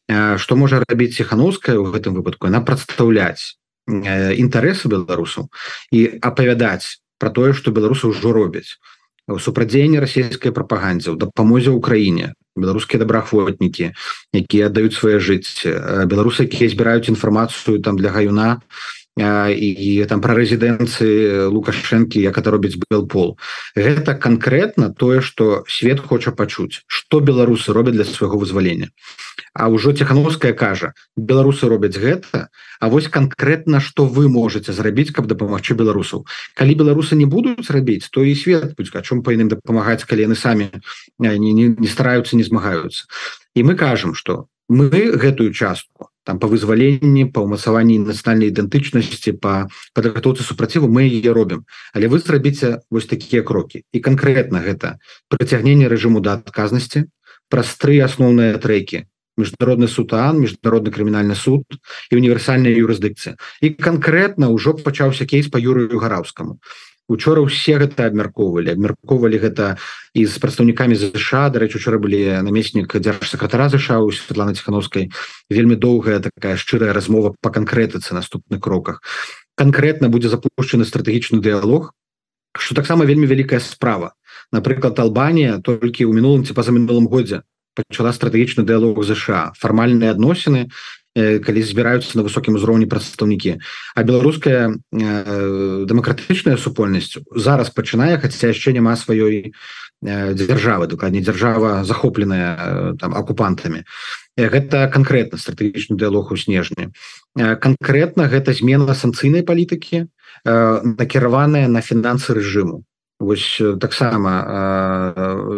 Что 0.10 0.56
можа 0.56 0.82
рабіць 0.82 1.22
ціхановская 1.22 1.78
у 1.78 1.86
гэтым 1.94 2.18
выпадку? 2.18 2.50
Она 2.50 2.66
прадстаўляць 2.66 3.62
інтарэсы 3.86 4.90
беларусаў 4.90 5.54
і 5.94 6.18
апавядаць 6.18 6.98
про 7.22 7.30
тое 7.30 7.54
что 7.54 7.70
беларусы 7.70 8.10
ўжо 8.10 8.34
робяць 8.34 8.82
супрадзеянне 9.38 10.02
расійскай 10.02 10.50
прапагандзе 10.50 11.14
ў 11.14 11.22
дапамозе 11.22 11.70
Украіне 11.70 12.34
беларускія 12.60 13.00
добраахвотнікі 13.00 13.94
якія 14.34 14.68
аддаюць 14.68 14.98
свае 14.98 15.20
жыцці. 15.22 15.72
Беларусы 16.10 16.50
якія 16.50 16.70
збіраюць 16.70 17.10
інфармацыю 17.14 17.80
там 17.80 17.96
для 17.96 18.12
гаюна 18.12 18.60
і, 19.18 20.06
там 20.08 20.22
пра 20.22 20.34
рэзідэнцыі 20.38 21.50
лукашэнкі 21.52 22.22
як 22.22 22.38
это 22.38 22.52
робіць 22.52 22.80
был 22.90 23.08
пол 23.08 23.38
гэта 23.76 24.16
конкретно 24.16 24.94
тое 24.94 25.22
что 25.22 25.66
свет 25.68 26.00
хоча 26.00 26.32
пачуць 26.32 26.84
что 26.88 27.20
беларусы 27.20 27.74
робяць 27.74 27.96
для 27.96 28.06
свайго 28.06 28.38
вызвалення. 28.38 28.90
А 29.54 29.68
ўжо 29.68 29.92
ціхановская 29.94 30.54
кажа 30.54 30.94
беларусы 31.18 31.68
робяць 31.68 31.98
гэта 31.98 32.50
А 32.80 32.88
вось 32.88 33.08
конкретно 33.08 33.80
что 33.80 34.06
вы 34.06 34.30
можете 34.30 34.74
зрабіць 34.74 35.12
каб 35.12 35.28
дапамагчы 35.28 35.76
беларусаў. 35.76 36.26
Калі 36.56 36.76
беларусы 36.76 37.16
не 37.16 37.26
будуць 37.26 37.70
рабіць 37.70 38.08
то 38.10 38.24
і 38.24 38.36
свет 38.36 38.76
будь 38.78 38.94
о 38.94 39.02
чым 39.02 39.24
па 39.24 39.34
іным 39.34 39.50
дапамагаць 39.50 40.06
калі 40.06 40.32
яны 40.32 40.36
самі 40.36 40.70
не, 41.20 41.38
не, 41.40 41.76
не 41.76 41.88
стараюцца 41.88 42.38
не 42.38 42.44
змагаюцца. 42.44 43.06
І 43.56 43.64
мы 43.64 43.76
кажам 43.76 44.14
что 44.14 44.48
мы 44.70 45.18
гэтую 45.18 45.52
частку 45.52 46.09
там 46.24 46.40
по 46.40 46.48
вызваленні 46.48 47.26
по 47.32 47.44
ўмацаванні 47.46 48.00
нацыянальнай 48.04 48.52
ідэнтычнасці 48.52 49.38
по 49.40 49.70
падрыхтоўцы 49.94 50.44
супраціву 50.44 50.88
мы 50.88 51.08
ее 51.08 51.34
робім. 51.34 51.66
Але 51.94 52.08
вы 52.08 52.20
зрабіце 52.20 52.82
вось 52.92 53.06
такія 53.06 53.44
крокі. 53.44 53.84
І 53.94 54.00
конкретно 54.00 54.60
гэта 54.60 55.00
прыцягнение 55.30 55.88
рэжыму 55.88 56.22
да 56.22 56.38
адказнасці 56.38 57.08
праз 57.50 57.74
тры 57.80 58.00
асноўныя 58.04 58.60
трэкі. 58.60 59.08
Міжнародны 59.40 59.88
сутан 59.88 60.44
міжнародны 60.44 60.92
крымінальны 60.92 61.36
суд 61.36 61.64
і 62.12 62.20
універсальная 62.20 62.76
юрысдыкцыя. 62.76 63.40
І 63.64 63.72
конкретно 63.80 64.52
ўжо 64.52 64.76
пачаўся 64.76 65.24
кейс 65.26 65.48
по 65.48 65.58
юрыю 65.58 65.96
гараўскаму 65.96 66.60
учора 67.10 67.42
ўсе 67.42 67.82
гэта 67.82 68.06
абмяркоўвалі. 68.08 68.72
Абмяркоўвалі 68.78 69.42
гэта 69.42 69.82
і 70.14 70.26
з 70.30 70.38
прадстаўнікамі 70.38 70.96
ЗША 70.96 71.50
дарэчы 71.50 71.82
учора 71.82 71.98
былі 71.98 72.46
намеснік 72.46 72.94
дзяржсакратара 72.94 73.68
ЗША 73.74 74.00
у 74.00 74.14
Святлана 74.14 74.54
ціхановскай 74.54 75.10
вельмі 75.50 75.76
доўгая 75.76 76.22
такая 76.22 76.56
шчырая 76.56 76.94
размова 76.94 77.34
по 77.42 77.50
канкрэтыцы 77.50 78.14
наступных 78.14 78.62
кроках. 78.62 79.02
Конкретно 79.58 80.08
будзе 80.08 80.30
запущены 80.30 80.86
стратэгічны 80.86 81.42
дыялог 81.42 81.92
что 82.58 82.76
таксама 82.76 83.06
вельмі 83.06 83.28
вялікая 83.28 83.60
справа. 83.60 84.14
Напрыклад 84.52 84.98
Албанія 85.00 85.62
толькі 85.62 86.10
ў 86.10 86.14
мінулым 86.14 86.46
ці 86.46 86.54
па-за 86.58 86.74
мінулым 86.74 87.06
годзе 87.06 87.46
пачала 87.78 88.12
стратэгічны 88.12 88.66
дыялог 88.66 88.98
ЗША 89.06 89.54
фармальныя 89.56 90.12
адносіны 90.12 90.70
калі 91.16 91.62
збіраюцца 91.66 92.18
на 92.18 92.24
высокім 92.24 92.56
узроўні 92.56 92.86
прадстаўнікі 92.86 93.58
а 93.96 94.00
беларуская 94.04 94.78
э, 94.94 95.86
дэмакратычная 95.90 96.58
супольнасць 96.58 97.18
зараз 97.36 97.74
пачынае 97.74 98.18
хаця 98.22 98.54
яшчэ 98.54 98.74
няма 98.78 98.96
сваёй 98.96 99.54
дзяржавы 100.02 100.88
дакладней 100.88 101.20
дзяржава 101.20 101.84
захопленая 101.84 102.96
там 102.96 103.12
акупантамі 103.18 103.84
гэта 104.48 104.88
канкрэтна 104.88 105.36
стратэгічны 105.36 105.98
дыялог 106.00 106.32
у 106.32 106.38
снежні. 106.38 106.96
Канкрэтна 107.36 108.30
гэта 108.32 108.54
змена 108.54 108.96
санкцыйнай 108.96 109.44
палітыкі 109.44 110.08
накіраваная 110.46 111.68
на 111.68 111.82
фінансы 111.82 112.32
рэжыму. 112.32 112.86
Вось 113.20 113.60
таксама 113.82 114.32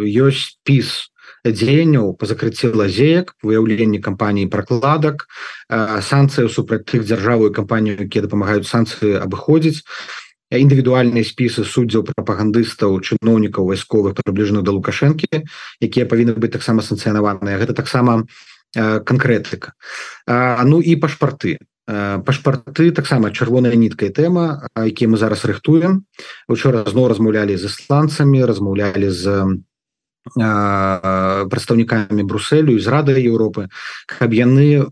ёсць 0.02 0.58
спіс 0.58 1.11
дзеянняў 1.46 2.14
по 2.18 2.30
закрыцці 2.30 2.74
лазеек 2.78 3.36
выяўленні 3.42 4.00
кампаніі 4.00 4.52
прокладак 4.54 5.26
санкцыяў 5.70 6.50
супраць 6.50 6.86
тых 6.86 7.06
дзяржаву 7.06 7.50
і 7.50 7.56
кампанію 7.56 7.98
якія 7.98 8.28
дапамагаюць 8.30 8.70
санкцыі 8.70 9.18
абыходзіць 9.22 9.82
індывідуальныя 10.52 11.24
спісы 11.24 11.64
суддзяў 11.64 12.04
прапагандыстаў 12.12 13.00
чыноўнікаў 13.00 13.72
вайсковых 13.72 14.20
прыбліжных 14.20 14.68
да 14.68 14.76
лукашэнкі 14.76 15.48
якія 15.80 16.06
павінны 16.06 16.36
быць 16.36 16.52
таксама 16.52 16.84
санкцыянаваныя. 16.84 17.56
Гэта 17.56 17.74
таксама 17.74 18.28
канкрэтыка. 18.76 19.74
Ну 20.28 20.82
і 20.84 20.96
пашпарты. 20.96 21.58
Пашпарты 21.88 22.92
таксама 22.92 23.32
чырвоная 23.32 23.76
ніткая 23.76 24.12
тэма 24.12 24.68
які 24.76 25.08
мы 25.08 25.18
зараз 25.18 25.48
рыхтуем. 25.48 26.04
Учора 26.48 26.84
зноў 26.84 27.08
размаўлялі 27.16 27.56
з 27.56 27.72
ісландцамі 27.72 28.44
размаўлялі 28.44 29.10
з 29.10 29.24
прадстаўнікамі 30.38 32.24
Бруселю 32.24 32.78
з 32.80 32.88
рады 32.88 33.18
Еўропы 33.18 33.68
каб 34.06 34.34
яны 34.34 34.90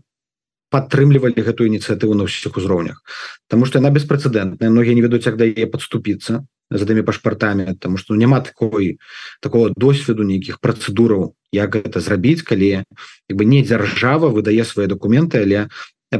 падтрымлівалі 0.70 1.34
гэтую 1.34 1.66
ініцыятыву 1.66 2.14
на 2.14 2.24
ўсіх 2.30 2.56
узроўнях. 2.56 3.02
Таму 3.50 3.66
што 3.66 3.82
яна 3.82 3.90
беспрэцэдэнтная 3.90 4.70
многія 4.70 4.94
не 4.94 5.02
ведуць 5.02 5.26
як 5.26 5.36
дае 5.36 5.66
падступіцца 5.66 6.46
з 6.70 6.78
гэтымі 6.78 7.02
пашпартамі 7.02 7.74
Таму 7.82 7.98
што 7.98 8.14
няма 8.14 8.40
такой 8.40 8.98
такого 9.42 9.74
досведу 9.74 10.22
нейкіх 10.22 10.62
працэдураў 10.62 11.34
як 11.52 11.74
гэта 11.74 11.98
зрабіць 12.00 12.46
калі 12.46 12.86
бы 13.30 13.44
не 13.44 13.62
дзяржава 13.66 14.30
выдае 14.30 14.62
свае 14.62 14.86
документы 14.86 15.42
але 15.42 15.66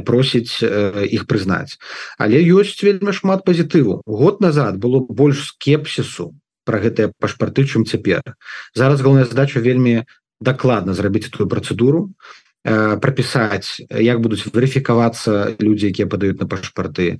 просіць 0.03 0.63
іх 0.63 1.27
прызнаць. 1.27 1.75
Але 2.15 2.39
ёсць 2.39 2.79
вельмі 2.83 3.11
шмат 3.11 3.43
пазітыву. 3.43 3.99
Год 4.07 4.39
назад 4.39 4.79
было 4.79 5.03
больш 5.03 5.51
скепсісу 5.51 6.31
про 6.71 6.79
гэтыя 6.79 7.11
пашпарты 7.19 7.67
чым 7.67 7.83
цяпер. 7.83 8.23
Зараз 8.71 9.03
галоўная 9.03 9.27
задача 9.27 9.59
вельмі 9.59 10.07
дакладна 10.39 10.95
зрабіць 10.95 11.27
эту 11.27 11.51
працэдуру 11.51 12.15
э, 12.63 12.95
прапісаць 12.95 13.83
як 13.91 14.23
будуць 14.23 14.47
верыфікавацца 14.47 15.59
людзі 15.59 15.91
якія 15.91 16.07
падаюць 16.07 16.39
на 16.39 16.47
пашпарты 16.47 17.19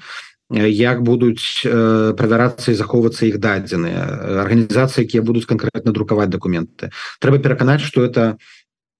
як 0.52 1.04
будуць 1.04 1.68
э, 1.68 2.14
правярацца 2.16 2.72
і 2.72 2.80
захоўвацца 2.80 3.28
іх 3.28 3.44
дадзеныя 3.44 4.42
арганізацыі 4.48 5.04
якія 5.04 5.22
будуць 5.22 5.46
канкрэтна 5.46 5.92
друкаваць 5.92 6.32
дакументы. 6.32 6.96
Трэба 7.20 7.44
пераканаць 7.44 7.84
что 7.84 8.08
это 8.08 8.40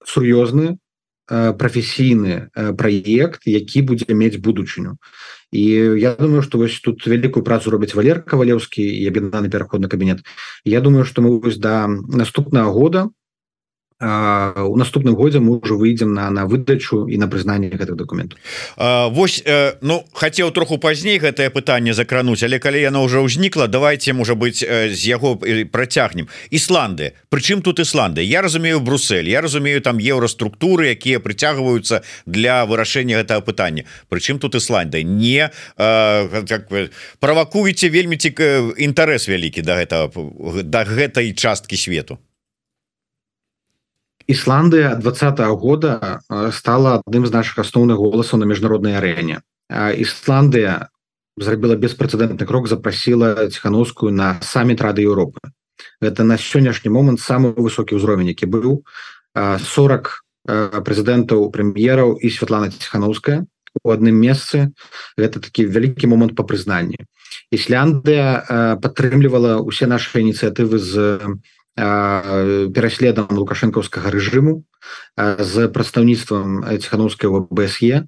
сур'ёзны 0.04 0.76
э, 0.76 1.52
прафесійны 1.56 2.52
э, 2.52 2.72
праект 2.76 3.48
які 3.48 3.82
будзе 3.88 4.12
мець 4.12 4.36
будучыню 4.36 5.00
і 5.52 5.62
я 6.00 6.14
думаю 6.16 6.42
что 6.42 6.58
вось 6.58 6.80
тут 6.80 7.06
вялікую 7.06 7.44
працу 7.44 7.70
робіць 7.70 7.94
валер 7.94 8.24
кавалеўскі 8.24 8.82
і 8.82 9.04
аб'яднаны 9.08 9.52
пераходны 9.52 9.88
кабінет 9.88 10.24
Я 10.64 10.80
думаю 10.80 11.04
что 11.04 11.22
мы 11.22 11.38
вось 11.38 11.60
да 11.60 11.86
наступнага 11.88 12.72
года 12.72 13.10
у 14.02 14.76
наступным 14.76 15.14
годзе 15.14 15.38
мы 15.38 15.58
уже 15.58 15.74
выйдзем 15.74 16.14
на 16.14 16.30
на 16.30 16.46
выдачу 16.46 17.06
і 17.06 17.18
на 17.18 17.28
прызнанне 17.28 17.70
гэтых 17.70 17.94
документаў 17.96 18.38
Вось 19.14 19.42
э, 19.46 19.74
ну 19.80 20.04
хацеў 20.12 20.50
троху 20.50 20.78
пазней 20.78 21.18
гэтае 21.18 21.50
пытанне 21.50 21.94
закрануць 21.94 22.42
але 22.42 22.58
калі 22.58 22.82
яно 22.82 23.04
уже 23.04 23.22
ўзнікла 23.22 23.68
давайте 23.68 24.12
можа 24.12 24.34
быть 24.34 24.58
з 24.62 25.06
яго 25.06 25.38
працягнем. 25.70 26.28
Ісланды 26.50 27.12
Прычым 27.30 27.62
тут 27.62 27.78
Ісланды 27.78 28.22
Я 28.22 28.42
разумею 28.42 28.80
Брусель 28.80 29.28
Я 29.28 29.40
разумею 29.40 29.80
там 29.80 29.98
еўраструктуры 29.98 30.90
якія 30.90 31.20
прыцягваюцца 31.20 32.02
для 32.26 32.66
вырашэння 32.66 33.22
гэтага 33.22 33.40
пытання. 33.40 33.84
Прычым 34.08 34.38
тут 34.38 34.54
Ісланда 34.54 35.02
не 35.02 35.50
э, 35.78 36.46
как 36.48 36.70
вы 36.70 36.90
правакуеце 37.20 37.88
вельмі 37.88 38.16
цік 38.16 38.40
інтарэс 38.76 39.28
вялікі 39.28 39.62
да 39.62 39.78
гэтага 39.78 40.10
да 40.66 40.84
гэтай 40.84 41.32
часткі 41.32 41.76
свету 41.76 42.18
Ісландыя 44.32 44.96
двадцатого 44.96 45.52
года 45.60 46.24
стала 46.56 47.04
адным 47.04 47.28
з 47.28 47.32
наших 47.36 47.60
асноўных 47.60 48.00
голасаў 48.00 48.40
на 48.40 48.48
міжнароднай 48.48 48.96
арэне. 48.96 49.44
Ісландыя 49.68 50.88
зрабіла 51.36 51.76
беспрэцэдэнтны 51.76 52.48
крок 52.48 52.64
запрасіла 52.72 53.52
ціхановскую 53.52 54.08
на 54.08 54.40
саміт 54.40 54.80
рады 54.80 55.04
Еўропы. 55.04 55.36
Это 56.00 56.24
на 56.24 56.40
сённяшні 56.40 56.88
момант 56.88 57.20
самы 57.20 57.52
высокі 57.52 58.00
ўзровень 58.00 58.32
які 58.32 58.48
быў. 58.48 58.88
40 59.36 60.24
прэзідэнтаў 60.80 61.52
прэм'ераў 61.52 62.16
і 62.16 62.28
Святлана 62.32 62.72
ціхановская 62.72 63.44
у 63.84 63.88
адным 63.92 64.16
месцы. 64.16 64.72
Гэта 65.20 65.44
такі 65.44 65.68
вялікі 65.68 66.08
момант 66.08 66.32
по 66.32 66.44
прызнанні. 66.48 67.04
Ісляндыя 67.52 68.80
падтрымлівала 68.80 69.60
усе 69.60 69.84
наши 69.84 70.24
ініцыятывы 70.24 70.80
з 70.80 71.20
пераследам 71.76 73.32
лукашэнкаўскага 73.32 74.12
рэжыму 74.12 74.60
з 75.16 75.68
прадстаўніцтвам 75.72 76.68
ціхановскага 76.76 77.48
бсе 77.48 78.04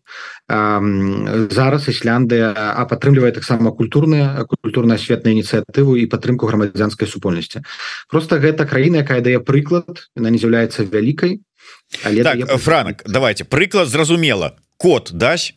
зараз 1.49 1.89
Ісляндыя 1.89 2.53
а 2.53 2.85
падтрымлівае 2.85 3.33
таксама 3.33 3.73
культурная 3.73 4.45
культурна-асветная 4.45 5.33
ініцыятыву 5.33 5.97
і 5.97 6.05
падтрымку 6.13 6.45
грамадзянскай 6.45 7.09
супольнасці. 7.09 7.65
Просто 8.13 8.37
гэта 8.37 8.69
краіна 8.69 9.01
якая 9.01 9.25
дае 9.25 9.41
прыклад 9.41 10.13
она 10.13 10.29
не 10.29 10.37
з'яўляецца 10.37 10.85
вялікай 10.85 11.41
але 12.05 12.21
так, 12.21 12.45
франк 12.61 13.01
давайте 13.09 13.49
прыклад 13.49 13.89
зразумела. 13.89 14.61
Код 14.77 15.09
дась 15.13 15.57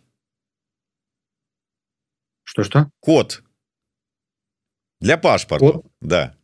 что 2.48 2.64
что 2.64 2.88
код. 3.04 3.44
Для 5.04 5.18
пашпарту 5.18 5.92
да 6.00 6.37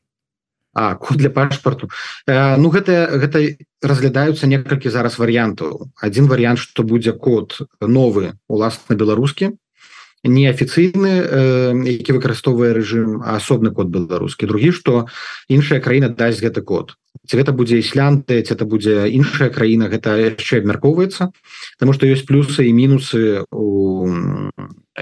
А 0.73 0.95
код 0.95 1.17
для 1.17 1.29
пашпарту. 1.29 1.89
Э, 2.27 2.57
Ну 2.57 2.69
гэта 2.69 3.07
гэта 3.13 3.57
разглядаюцца 3.81 4.47
некалькі 4.47 4.89
зараз 4.89 5.19
варыянтаў. 5.19 5.93
Один 6.01 6.27
варыянт 6.27 6.59
что 6.59 6.83
будзе 6.83 7.13
код 7.13 7.61
новы 7.79 8.33
уласна 8.47 8.95
беларускі 8.95 9.53
неафіцыйны 10.23 11.13
э, 11.19 11.73
які 11.99 12.15
выкарыстоўвае 12.17 12.73
рэжым 12.73 13.21
асобны 13.21 13.71
код 13.71 13.87
беларускі. 13.91 14.47
Другі 14.47 14.71
что 14.71 15.07
іншая 15.47 15.79
краіна 15.79 16.09
дасць 16.09 16.41
гэты 16.41 16.61
код. 16.63 16.95
Ці 17.27 17.37
гэта 17.37 17.51
будзе 17.53 17.77
іслянды 17.77 18.41
ці 18.41 18.53
это 18.55 18.65
будзе 18.65 19.07
іншая 19.11 19.53
краіна 19.53 19.87
гэта 19.87 20.17
яшчэ 20.17 20.63
абмяркоўваецца 20.63 21.29
тому 21.79 21.93
что 21.93 22.09
ёсць 22.09 22.25
плюсы 22.25 22.65
і 22.65 22.73
мінусы 22.73 23.45
у 23.51 24.09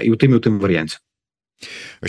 і 0.02 0.08
у 0.12 0.16
тым 0.20 0.36
і 0.36 0.38
у 0.38 0.42
тым 0.42 0.60
варыянце 0.60 1.00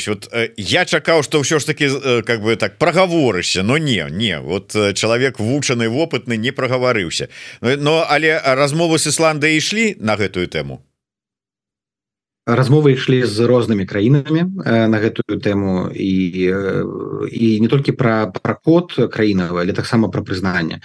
вот 0.07 0.29
э, 0.31 0.49
я 0.57 0.85
чакаў 0.85 1.23
что 1.23 1.39
ўсё 1.39 1.59
ж 1.59 1.65
таки 1.65 1.85
э, 1.85 2.21
как 2.23 2.41
бы 2.41 2.55
так 2.55 2.77
прагаворышся 2.77 3.63
но 3.63 3.77
не 3.77 4.05
не 4.09 4.39
вот 4.39 4.75
э, 4.75 4.93
чалавек 4.93 5.39
вучаны 5.39 5.89
вопытны 5.89 6.37
не 6.37 6.51
прагаварыўся 6.51 7.29
но 7.61 8.05
але 8.09 8.39
размовы 8.39 8.99
с 8.99 9.07
Ісландой 9.07 9.57
ішлі 9.57 9.95
на 9.99 10.15
гэтую 10.15 10.47
тэму 10.47 10.81
размовы 12.45 12.93
ішлі 12.93 13.23
з 13.23 13.39
рознымі 13.47 13.85
краінамі 13.85 14.43
на 14.65 14.97
гэтую 14.99 15.39
тэму 15.39 15.91
і 15.95 16.13
і 17.31 17.47
не 17.61 17.67
толькі 17.67 17.91
пра 17.93 18.27
пракод 18.27 18.93
краінава 19.11 19.61
але 19.61 19.73
таксама 19.73 20.09
пра 20.09 20.21
прызнанне 20.21 20.81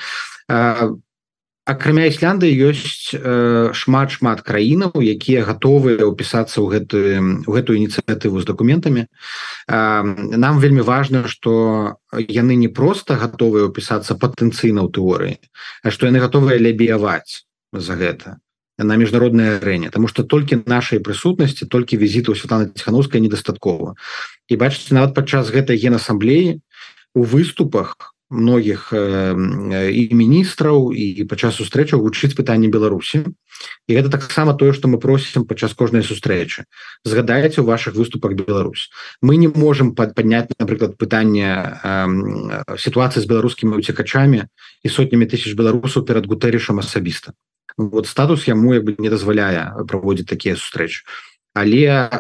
акрамя 1.69 2.09
Ісланды 2.09 2.49
ёсць 2.49 3.13
э, 3.13 3.71
шмат 3.77 4.17
шмат 4.17 4.41
краінаў 4.41 5.05
якія 5.05 5.45
гатовыя 5.45 6.09
ўпісацца 6.09 6.65
ў 6.65 6.67
гэтую 6.73 7.45
у 7.45 7.51
гэтую 7.53 7.77
ініцыятыву 7.77 8.41
з 8.41 8.49
дакументамі. 8.49 9.05
Э, 9.05 10.03
нам 10.33 10.65
вельмі 10.65 10.81
важна 10.81 11.29
что 11.29 12.01
яны 12.17 12.57
не 12.57 12.73
просто 12.73 13.21
гатовыя 13.21 13.69
ўпісацца 13.69 14.17
патэнцыйна 14.17 14.81
ў 14.81 14.89
тэорыі 14.89 15.37
а 15.85 15.93
што 15.93 16.09
яны 16.09 16.25
гатовыя 16.25 16.57
лябіяваць 16.57 17.45
за 17.77 18.01
гэта 18.01 18.41
на 18.79 18.97
міжнароднай 18.97 19.59
арэне. 19.59 19.91
Тому 19.91 20.09
что 20.09 20.25
толькі 20.25 20.65
нашай 20.65 21.05
прысутнасці 21.05 21.69
толькі 21.69 22.01
візіту 22.01 22.33
Святлана 22.33 22.73
ціхановская 22.73 23.21
недастаткова. 23.21 23.93
І 24.49 24.57
бачыце 24.57 24.97
нават 24.97 25.13
падчас 25.13 25.53
гэтай 25.53 25.77
генасамблеі 25.77 26.65
у 27.13 27.23
выступах 27.29 27.93
у 27.93 28.18
многіх 28.31 28.93
і 28.93 30.03
міністраў 30.13 30.93
і 30.93 31.25
падчас 31.25 31.57
сустрэчаў 31.57 32.05
вучыць 32.05 32.37
пытанне 32.37 32.69
Беларусі 32.69 33.25
і 33.88 33.91
гэта 33.97 34.12
таксама 34.12 34.53
тое 34.53 34.77
што 34.77 34.88
мы 34.88 35.01
просім 35.01 35.49
падчас 35.49 35.73
кожнай 35.73 36.05
сустрэчы 36.05 36.69
згадаеце 37.05 37.64
у 37.64 37.69
ваших 37.69 37.95
выступах 37.95 38.37
Беларусь. 38.37 38.91
Мы 39.23 39.37
не 39.37 39.49
можем 39.49 39.95
падняць 39.97 40.53
напрыклад 40.61 41.01
пытанне 41.01 41.81
сітуацыі 42.77 43.25
з 43.25 43.27
беларускімі 43.27 43.81
уцекачамі 43.81 44.45
і 44.85 44.88
сотнямі 44.88 45.25
тысяч 45.25 45.57
беларусаў 45.57 46.05
перад 46.05 46.29
гутэрышам 46.29 46.85
асабіста 46.85 47.33
вот 47.79 48.07
статус 48.07 48.49
яму 48.49 48.75
як 48.75 48.85
бы 48.85 48.95
не 48.99 49.09
дазваляе 49.09 49.87
праводзіць 49.87 50.29
такія 50.29 50.57
сустрэчы 50.57 51.07
але 51.55 52.11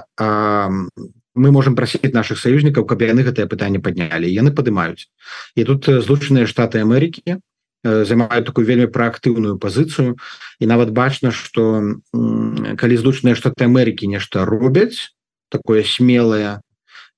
мы 1.38 1.50
можем 1.54 1.74
прасіць 1.78 2.12
наших 2.12 2.38
саюзнікаў 2.38 2.84
каб 2.84 3.02
яны 3.06 3.22
гэтае 3.22 3.46
пытанне 3.46 3.78
паднялі 3.78 4.26
яны 4.26 4.50
падымаюць 4.50 5.06
і 5.54 5.64
тут 5.64 5.86
злучаныя 5.86 6.50
штаты 6.50 6.82
Амерыкі 6.82 7.38
займаюць 7.84 8.44
такую 8.44 8.66
вельмі 8.66 8.90
праактыўную 8.90 9.58
пазіцыю 9.62 10.18
і 10.58 10.64
нават 10.66 10.90
бачна 10.90 11.30
что 11.30 11.94
калі 12.12 12.94
злучаныя 12.98 13.38
штаты 13.38 13.70
Амерыкі 13.70 14.10
нешта 14.10 14.44
робяць 14.44 15.14
такое 15.48 15.86
смелае 15.86 16.60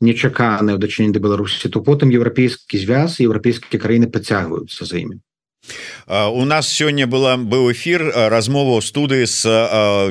нечаканае 0.00 0.76
ў 0.76 0.80
дачыненне 0.80 1.16
да 1.16 1.24
Беларусі 1.24 1.72
то 1.72 1.80
потым 1.80 2.12
еўрапейскі 2.12 2.76
звяз 2.76 3.20
еўрапейскія 3.24 3.80
краіны 3.80 4.12
пацягваюцца 4.12 4.84
за 4.84 5.00
імі 5.00 5.20
у 6.10 6.44
нас 6.44 6.68
сёння 6.68 7.06
была 7.06 7.36
быў 7.36 7.70
эфир 7.70 8.02
размова 8.02 8.78
ў 8.78 8.82
студыі 8.82 9.26
с 9.30 9.46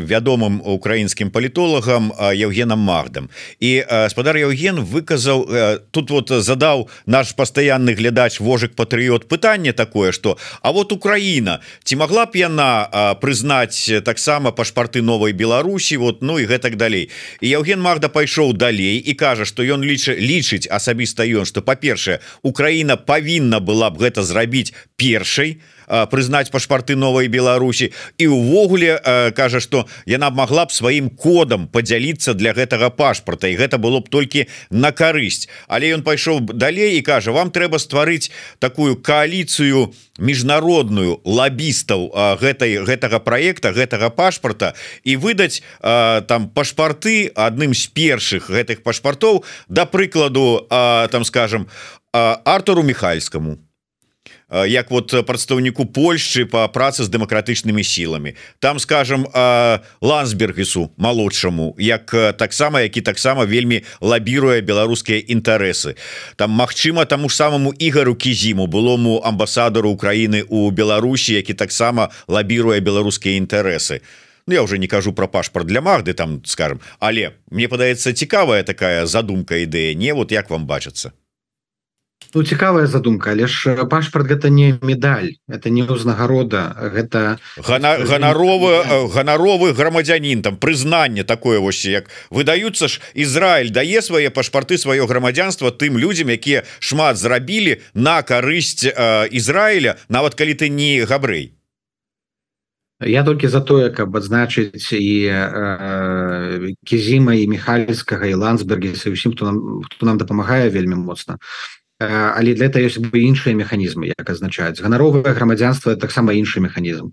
вядомым 0.08 0.62
украінскім 0.64 1.28
палітолагам 1.32 2.14
Евгенам 2.32 2.80
магдам. 2.80 3.30
І 3.60 3.84
спадар 4.08 4.38
Евген 4.38 4.80
выказаў 4.80 5.44
тут 5.92 6.12
вот 6.12 6.30
задаў 6.30 6.88
наш 7.06 7.36
пастаянны 7.36 7.92
глядач 7.94 8.40
вожык 8.40 8.76
патрыот 8.76 9.28
пытанне 9.28 9.74
такое 9.74 10.12
что 10.12 10.38
А 10.62 10.72
вот 10.72 10.92
Украіна 10.92 11.60
ці 11.84 11.96
могла 11.96 12.26
б 12.26 12.38
яна 12.38 13.18
прызнаць 13.20 14.04
таксама 14.04 14.52
пашпарты 14.52 15.02
новой 15.02 15.34
Беларусі 15.34 15.98
вот 15.98 16.22
ну 16.22 16.40
і 16.40 16.48
гэтак 16.48 16.76
далей? 16.76 17.10
І 17.42 17.60
Евген 17.60 17.82
Магда 17.82 18.08
пайшоў 18.08 18.54
далей 18.54 18.98
і 19.04 19.14
кажа 19.14 19.44
что 19.44 19.64
ён 19.64 19.84
лічы 19.84 20.16
лічыць 20.16 20.68
асабіста 20.72 21.28
ён 21.28 21.44
что 21.44 21.62
па-першае 21.62 22.20
Украіна 22.42 22.96
павінна 22.96 23.60
была 23.60 23.92
б 23.92 24.00
гэта 24.00 24.24
зрабіць 24.24 24.72
першай 25.39 25.60
прызнаць 25.89 26.52
пашпарты 26.54 26.95
новой 26.95 27.28
Беларусі. 27.28 27.91
І 28.17 28.28
увогуле 28.28 29.02
кажа 29.34 29.60
что 29.60 29.88
яна 30.06 30.30
могла 30.30 30.65
б 30.65 30.71
сваім 30.71 31.10
кодам 31.10 31.67
подзяліцца 31.67 32.34
для 32.38 32.54
гэтага 32.54 32.89
пашпарта. 32.93 33.47
І 33.47 33.58
гэта 33.58 33.82
было 33.82 33.99
б 33.99 34.10
толькі 34.10 34.45
на 34.69 34.91
карысць. 34.91 35.49
Але 35.67 35.89
ён 35.89 36.06
пайшоў 36.06 36.45
далей 36.54 36.97
і 36.97 37.02
кажа 37.02 37.32
вам 37.32 37.49
трэба 37.49 37.80
стварыць 37.80 38.30
такую 38.60 39.02
коаліцыю 39.02 39.89
міжнародную 40.19 41.25
лабістаў 41.25 42.13
гэтай 42.38 42.86
гэтага 42.86 43.17
проекта 43.19 43.73
гэтага 43.73 44.13
пашпарта 44.13 44.75
і 45.04 45.15
выдаць 45.17 45.63
там 45.82 46.54
пашпарты 46.54 47.32
адным 47.34 47.73
з 47.73 47.88
першых 47.88 48.52
гэтых 48.54 48.84
пашпартоў 48.84 49.41
да 49.69 49.89
прыкладу 49.89 50.67
там 50.69 51.25
скажем 51.25 51.65
Артуру 52.12 52.84
михальскому 52.84 53.58
як 54.52 54.92
вот 54.92 55.14
прадстаўніку 55.26 55.86
Польшчы 55.86 56.46
по 56.46 56.66
працы 56.68 57.04
з 57.04 57.10
дэмакратычнымі 57.10 57.84
сіламі. 57.84 58.34
Там 58.60 58.80
скажем 58.80 59.28
лансбергесу 60.02 60.92
малодшаму 60.98 61.76
як 61.78 62.10
таксама 62.38 62.82
які 62.82 63.02
таксама 63.02 63.46
вельмі 63.46 63.84
лабіруе 64.02 64.62
беларускія 64.62 65.20
інтарэсы. 65.20 65.96
Там 66.36 66.52
Мачыма 66.52 67.06
таму 67.06 67.30
ж 67.30 67.36
самому 67.36 67.74
ігару 67.74 68.16
кізіму 68.16 68.68
былому 68.68 69.22
амбасадару 69.24 69.90
Украіны 69.90 70.44
у 70.50 70.72
Беларусі 70.72 71.34
які 71.34 71.54
таксама 71.54 72.10
лабіруе 72.28 72.80
беларускія 72.80 73.38
інтарэсы. 73.38 74.02
Ну, 74.48 74.56
я 74.56 74.64
уже 74.64 74.80
не 74.80 74.88
кажу 74.88 75.14
про 75.14 75.28
пашпарт 75.28 75.68
для 75.68 75.82
Марды 75.82 76.14
там 76.14 76.42
скажем 76.46 76.82
але 77.00 77.32
мне 77.52 77.68
падаецца 77.68 78.14
цікавая 78.14 78.64
такая 78.64 79.06
задумка 79.06 79.56
ідэя. 79.56 79.94
Не 79.94 80.14
вот 80.14 80.32
як 80.32 80.50
вам 80.50 80.66
бачыцца 80.66 81.14
Ну 82.34 82.44
цікавая 82.44 82.88
задумка 82.88 83.32
але 83.32 83.48
ж 83.48 83.86
пашпарт 83.89 84.30
гэта 84.30 84.50
не 84.54 84.78
медаль 84.86 85.42
это 85.50 85.74
не 85.74 85.82
ўзнагарода 85.82 86.78
гэта 86.94 87.42
Гана, 87.58 87.98
ганаровы 88.06 89.10
ганаровы 89.10 89.74
грамадзянин 89.74 90.46
там 90.46 90.58
прызнанне 90.58 91.24
такое 91.24 91.58
вось 91.58 91.86
як 91.86 92.13
выдаюцца 92.30 92.88
ж 92.88 93.02
Ізраиль 93.18 93.74
дае 93.74 94.02
свае 94.06 94.30
пашпарты 94.30 94.78
сваё 94.78 95.10
грамадзянства 95.10 95.74
тым 95.74 95.98
людзям 95.98 96.30
якія 96.30 96.70
шмат 96.80 97.18
зрабілі 97.18 97.82
на 97.94 98.22
карысць 98.22 98.86
Ізраіля 99.34 99.98
нават 100.10 100.38
калі 100.38 100.54
ты 100.54 100.70
не 100.70 101.02
габрэй. 101.10 101.58
Я 103.02 103.24
толькі 103.24 103.48
за 103.48 103.62
тое 103.63 103.89
каб 103.96 104.12
адзначыць 104.12 104.92
і 104.92 105.32
э, 105.32 106.76
кізіма 106.84 107.34
і 107.39 107.48
михальскага 107.48 108.28
і 108.28 108.36
ландсбергеса 108.36 109.08
усім 109.10 109.32
хто 109.32 109.48
нам 109.48 109.82
хто 109.88 110.06
нам 110.06 110.20
дапамагае 110.20 110.68
вельмі 110.68 111.00
моцна 111.00 111.39
але 112.00 112.56
для 112.56 112.72
этого 112.72 112.88
ёсць 112.88 112.98
бы 112.98 113.20
іншыя 113.20 113.52
механізмы 113.60 114.16
як 114.16 114.24
азначаюць 114.24 114.80
ганаровае 114.80 115.36
грамадзянства 115.36 116.00
таксама 116.00 116.32
іншы 116.32 116.64
механізм 116.64 117.12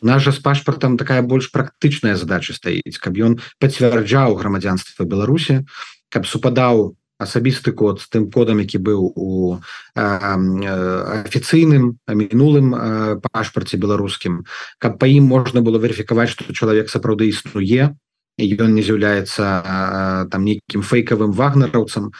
наш 0.00 0.22
жа 0.22 0.32
з 0.32 0.38
пашпартам 0.38 0.96
такая 0.96 1.22
больш 1.22 1.50
практычная 1.50 2.14
задача 2.14 2.54
стаіць 2.54 3.02
каб 3.02 3.18
ён 3.18 3.42
пацвярджаў 3.58 4.38
грамадзянства 4.38 5.10
Беларусі 5.10 5.66
каб 6.08 6.30
супадаў 6.30 6.94
асабісты 7.18 7.74
код 7.74 8.00
з 8.00 8.06
тым 8.14 8.30
кодам 8.30 8.62
які 8.62 8.78
быў 8.78 9.10
у 9.10 9.58
афіцыйным 9.98 11.98
мінулым 12.06 13.18
пашпарце 13.18 13.74
беларускім 13.74 14.46
каб 14.78 15.02
па 15.02 15.10
ім 15.10 15.26
можна 15.26 15.66
было 15.66 15.82
верыфікаваць 15.82 16.30
што 16.30 16.46
чалавек 16.54 16.94
сапраўды 16.94 17.26
існуе 17.34 17.90
ён 18.38 18.74
не 18.74 18.82
з'яўляецца 18.86 20.28
там 20.30 20.44
нейкім 20.46 20.82
фейкавым 20.82 21.32
вагнераўцам 21.32 22.12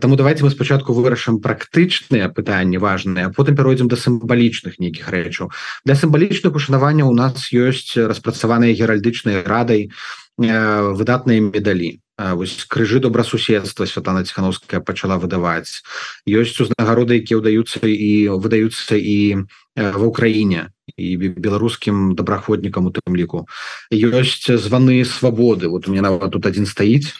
Таму 0.00 0.16
давайте 0.16 0.44
мы 0.44 0.50
спачатку 0.50 0.92
вырашым 0.92 1.40
практычныя 1.40 2.32
пытанні 2.32 2.80
важныя 2.80 3.28
потым 3.30 3.56
пяройдзем 3.56 3.88
да 3.88 3.96
сімвалічных 3.96 4.80
нейкіх 4.80 5.08
рэчаў 5.08 5.52
для 5.84 5.94
сімвалічных 5.94 6.54
ушанавання 6.54 7.04
у 7.04 7.14
нас 7.14 7.52
ёсць 7.52 7.96
распрацаваныя 7.96 8.72
геральдычнай 8.72 9.44
радай 9.44 9.92
выдатныя 10.40 11.40
медалі 11.40 12.00
вось 12.16 12.64
крыжы 12.68 13.00
добрасуседства 13.00 13.84
святана 13.84 14.24
ціхановская 14.24 14.80
пачала 14.80 15.16
выдаваць. 15.16 15.80
Ёсць 16.28 16.60
узнагароды 16.60 17.16
якія 17.20 17.40
ўдаюцца 17.40 17.80
і 17.88 18.28
выдаюцца 18.36 18.96
і 18.96 19.48
в 19.76 20.02
Украіне 20.04 20.68
і 20.96 21.16
беларускім 21.16 22.14
добраходнікам 22.14 22.86
у 22.86 22.92
тым 22.94 23.16
ліку 23.16 23.46
ёсць 23.92 24.46
званы 24.46 25.04
свабоды 25.04 25.68
вот 25.68 25.88
у 25.88 25.92
меня 25.92 26.02
нават 26.02 26.32
тут 26.32 26.46
один 26.46 26.66
стаіць 26.66 27.14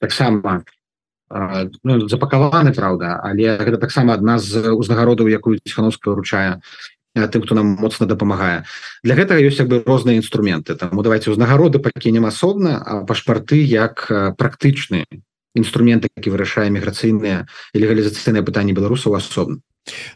таксама 0.00 0.64
ну, 1.82 2.08
запакаваны 2.08 2.72
Праўда 2.72 3.20
але 3.24 3.56
гэта 3.56 3.78
таксама 3.78 4.14
адна 4.14 4.38
з 4.38 4.72
узнагародаў 4.72 5.28
якую 5.28 5.58
ціхановская 5.64 6.12
уручае 6.12 6.60
тым 7.14 7.42
хто 7.44 7.54
нам 7.54 7.76
моцна 7.76 8.06
дапамагае. 8.06 8.64
Для 9.04 9.14
гэтага 9.14 9.44
ёсць 9.44 9.60
як 9.60 9.68
бы 9.68 9.84
розныя 9.84 10.16
інструменты. 10.16 10.74
Таму 10.74 11.02
давайте 11.02 11.30
узнагароды 11.30 11.78
пакінем 11.78 12.24
асобна 12.24 12.80
а 12.80 13.04
пашпарты 13.04 13.60
як 13.60 14.08
практычны 14.36 15.04
інструмент 15.54 16.08
які 16.16 16.32
вырашае 16.32 16.72
міграцыйныя 16.72 17.44
і 17.72 17.76
легалізацыйныя 17.76 18.40
пытанні 18.40 18.72
беларусаў 18.72 19.16
асобна 19.16 19.60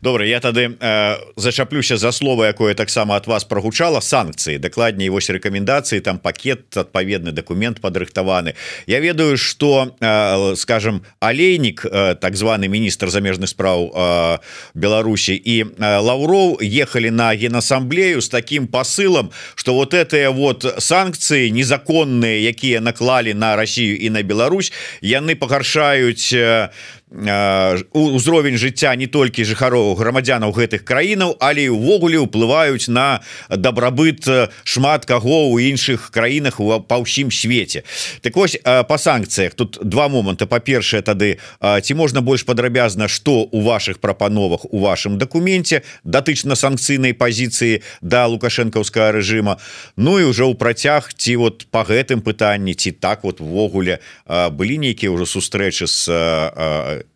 добра 0.01 0.25
я 0.25 0.41
тады 0.41 0.77
э, 0.79 1.17
зачаплюся 1.37 1.97
за 1.97 2.13
слово 2.13 2.47
якое 2.47 2.75
таксама 2.75 3.17
от 3.17 3.27
вас 3.27 3.45
прогучала 3.45 4.01
санкцыі. 4.01 4.59
Дакладней 4.59 5.09
вось 5.09 5.31
рекомендацыі 5.31 6.01
там 6.01 6.19
пакет 6.19 6.77
адпаведны 6.77 7.33
документ 7.33 7.81
падрыхтаваны. 7.81 8.55
Я 8.87 9.01
ведаю 9.01 9.37
что 9.37 9.95
э, 10.01 10.57
скажем 10.57 11.03
алейнік 11.21 11.85
э, 11.85 12.15
так 12.15 12.37
званы 12.37 12.69
міністр 12.69 13.11
замежных 13.11 13.49
спраў 13.49 13.91
э, 13.95 14.39
Беларусі 14.75 15.35
і 15.35 15.65
э, 15.65 16.01
лаўроў 16.01 16.59
ехали 16.63 17.09
на 17.09 17.35
генасамблею 17.35 18.23
с 18.23 18.29
таким 18.29 18.69
посылам 18.69 19.31
что 19.55 19.75
вот 19.75 19.95
это 19.95 20.31
вот 20.31 20.63
санкцыі 20.79 21.51
незаконныя 21.51 22.39
якія 22.41 22.81
наклалі 22.81 23.35
на 23.35 23.57
Россию 23.57 23.99
і 23.99 24.11
на 24.11 24.23
Беларусь 24.23 24.73
яны 25.03 25.35
пагаршаюць 25.35 26.33
э, 26.33 26.69
узровень 27.09 28.59
жыцця 28.59 28.91
не 28.99 29.07
толькі 29.07 29.47
жыхароў 29.47 29.95
грамадзянаў 29.95 30.51
гэтых 30.51 30.83
краінаў 30.83 31.39
але 31.39 31.71
увогуле 31.71 32.19
ўплываюць 32.19 32.91
на 32.91 33.23
дабрабыт 33.47 34.27
шмат 34.67 35.07
каго 35.07 35.55
ў 35.55 35.71
іншых 35.71 36.11
краінах 36.11 36.59
па 36.91 36.99
ўсім 36.99 37.31
свеце. 37.31 37.87
Так 38.27 38.35
вось 38.35 38.59
по 38.59 38.99
санкцыях 38.99 39.55
тут 39.55 39.79
два 39.87 40.11
моманты 40.11 40.51
па-першае 40.51 41.07
тады 41.07 41.39
ці 41.63 41.93
можна 41.95 42.27
больш 42.27 42.43
падрабязна 42.43 43.07
что 43.07 43.47
у 43.55 43.63
ваших 43.63 44.03
прапановах 44.03 44.67
у 44.67 44.83
вашым 44.83 45.15
дакуменце 45.15 45.87
датычна 46.03 46.59
санкцыйнай 46.59 47.15
пазіцыі 47.15 47.87
да 48.03 48.27
лукашэнкаўскага 48.27 49.15
рэжыма. 49.23 49.63
Ну 49.95 50.19
і 50.19 50.35
ўжо 50.35 50.51
ў 50.51 50.59
працяг 50.59 51.15
ці 51.15 51.39
вот 51.39 51.71
по 51.71 51.87
гэтым 51.87 52.19
пытанні 52.19 52.75
ці 52.75 52.91
так 52.91 53.23
вот 53.23 53.39
ввогуле 53.39 54.03
былі 54.27 54.83
нейкія 54.83 55.15
ўжо 55.15 55.23
сустрэчы 55.23 55.87
с 55.87 56.11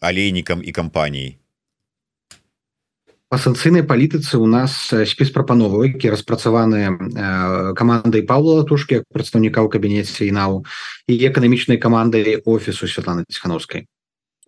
алейнікам 0.00 0.64
і 0.64 0.72
кампаніяй 0.72 1.36
санкцыйнай 3.30 3.86
палітыцы 3.86 4.42
у 4.42 4.46
нас 4.50 4.90
спіс 4.90 5.30
прапановаў 5.30 5.86
які 5.86 6.10
распрацаваныя 6.10 6.90
камандай 7.78 8.26
Павла 8.26 8.58
латушкі 8.58 9.06
прадстаўніка 9.14 9.62
ў 9.62 9.70
кабінеце 9.70 10.26
і 10.26 10.34
нау 10.34 10.66
і 11.06 11.14
эканамічнай 11.30 11.78
камандай 11.78 12.42
офісу 12.42 12.90
Святланы 12.90 13.22
ціхановскай 13.30 13.86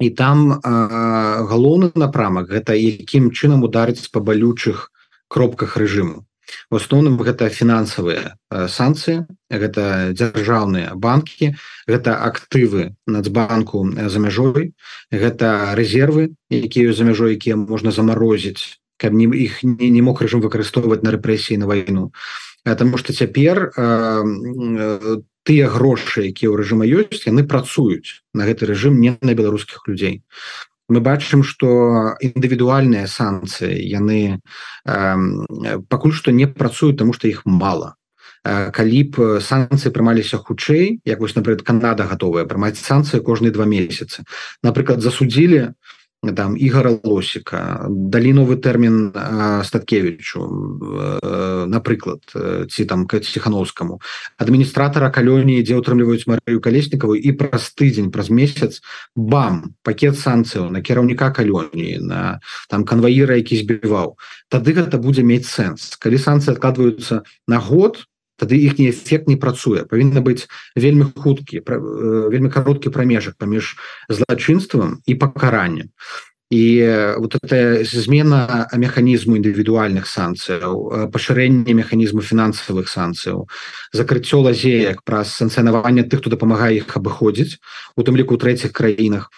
і 0.03 0.09
там 0.11 0.59
галоўны 0.59 1.95
напрамак 1.95 2.51
гэта 2.51 2.75
якім 2.75 3.31
чынам 3.31 3.63
ударыць 3.63 4.11
па 4.11 4.19
балючых 4.19 4.91
кропках 5.31 5.79
рэжыму 5.79 6.27
в 6.71 6.77
асноўным 6.77 7.19
гэта 7.23 7.49
фінансавыя 7.49 8.37
э, 8.51 8.69
санкцыі 8.69 9.27
гэта 9.51 10.13
дзяржаўныя 10.13 10.95
банкі 10.95 11.55
гэта 11.89 12.17
актывы 12.29 12.95
нацбанку 13.07 13.87
э, 13.93 14.09
за 14.09 14.19
мяжой 14.19 14.73
гэта 15.11 15.75
рэзервы 15.79 16.33
якія 16.51 16.93
за 16.93 17.05
мяжой 17.05 17.37
якія 17.37 17.57
можна 17.57 17.91
замарозіць 17.91 18.81
каб 18.97 19.13
не 19.13 19.27
іх 19.27 19.63
не, 19.63 19.91
не 19.91 20.03
мог 20.03 20.23
рэжым 20.23 20.41
выкарыстоўваць 20.41 21.03
на 21.03 21.15
рэпрэсіі 21.17 21.59
на 21.59 21.67
вайну 21.67 22.13
потому 22.65 22.99
что 22.99 23.13
цяпер 23.13 23.73
э, 23.77 25.23
тыя 25.43 25.67
грошы 25.67 26.31
якія 26.31 26.51
ў 26.51 26.57
рэжыма 26.63 26.87
ёсць 26.87 27.27
яны 27.27 27.43
працуюць 27.43 28.23
на 28.35 28.47
гэты 28.47 28.71
рэжым 28.71 28.99
не 29.03 29.19
на 29.19 29.35
беларускіх 29.35 29.83
людзей 29.91 30.23
мы 30.93 31.01
бачым 31.01 31.41
что 31.43 32.15
індывідуальныя 32.21 33.09
санкцыі 33.09 33.73
яны 33.73 34.37
э, 34.37 35.79
пакуль 35.89 36.13
што 36.13 36.37
не 36.37 36.47
працуюць 36.47 37.01
тому 37.01 37.17
что 37.17 37.33
іх 37.33 37.43
мало 37.49 37.97
калі 38.43 39.01
б 39.15 39.39
санкцыі 39.39 39.95
прымаліся 39.95 40.43
хутчэй 40.43 40.99
як 41.07 41.23
вось 41.23 41.37
напрыклад 41.39 41.63
Канада 41.63 42.11
готовая 42.11 42.43
прымаць 42.45 42.83
санкцыі 42.83 43.23
кожныя 43.23 43.55
два 43.55 43.65
месяцы. 43.71 44.27
Напрыклад 44.67 44.99
засудзілі 44.99 45.79
там 46.23 46.57
ігора 46.57 46.99
лосіка. 47.03 47.87
Далі 47.91 48.33
новы 48.39 48.55
тэрмін 48.55 49.11
статкевичу 49.67 50.39
напрыклад 51.67 52.23
ці 52.71 52.85
там 52.87 53.11
ціхановскаму 53.11 53.99
адміністратора 54.39 55.11
калоніі 55.11 55.67
дзе 55.67 55.83
ўтрымліваюць 55.83 56.31
Марыю 56.31 56.63
калеснікаву 56.63 57.19
і 57.19 57.35
праз 57.35 57.75
тыдзень 57.75 58.15
праз 58.15 58.31
месяц 58.31 58.87
бам 59.19 59.75
пакет 59.83 60.15
санкцыяў 60.15 60.71
на 60.71 60.79
кіраўніка 60.79 61.35
калоніі 61.35 61.99
на 62.07 62.39
там 62.71 62.87
канваіра 62.87 63.35
які 63.43 63.59
збіваў 63.59 64.15
тады 64.47 64.79
гэта 64.79 65.03
будзе 65.03 65.27
мець 65.27 65.51
сэнс 65.51 65.99
калі 65.99 66.23
санкцыі 66.23 66.55
адкладваюцца 66.55 67.27
на 67.51 67.59
год 67.59 67.99
то 67.99 68.12
тады 68.43 68.59
іхні 68.59 68.91
эфект 68.91 69.31
не 69.31 69.39
працуе. 69.39 69.87
Павінна 69.87 70.19
быць 70.19 70.51
вельмі 70.75 71.07
хуткі 71.15 71.63
э, 71.63 71.79
вельмі 72.27 72.51
кароткі 72.51 72.91
прамежак 72.91 73.39
паміж 73.39 73.79
злачынствам 74.11 74.99
і 75.07 75.15
пакараннем. 75.15 75.95
І 76.53 76.85
вот 77.17 77.39
эта 77.41 77.81
змена 77.81 78.69
механізму 78.77 79.39
індывідуальных 79.41 80.05
санкцыяў 80.05 80.75
э, 80.75 81.07
пашырэнне 81.09 81.73
механізму 81.73 82.21
фінансавых 82.21 82.93
санкцыяў 82.93 83.49
закрыццё 83.95 84.43
лазеек 84.45 85.01
праз 85.07 85.33
санкцыянаванне 85.39 86.05
тых 86.05 86.21
хто 86.21 86.35
дапамагае 86.35 86.83
іх 86.83 86.93
абыходзіць 86.93 87.57
у 87.97 88.05
тым 88.05 88.21
ліку 88.21 88.37
трэціх 88.37 88.69
краінах 88.77 89.31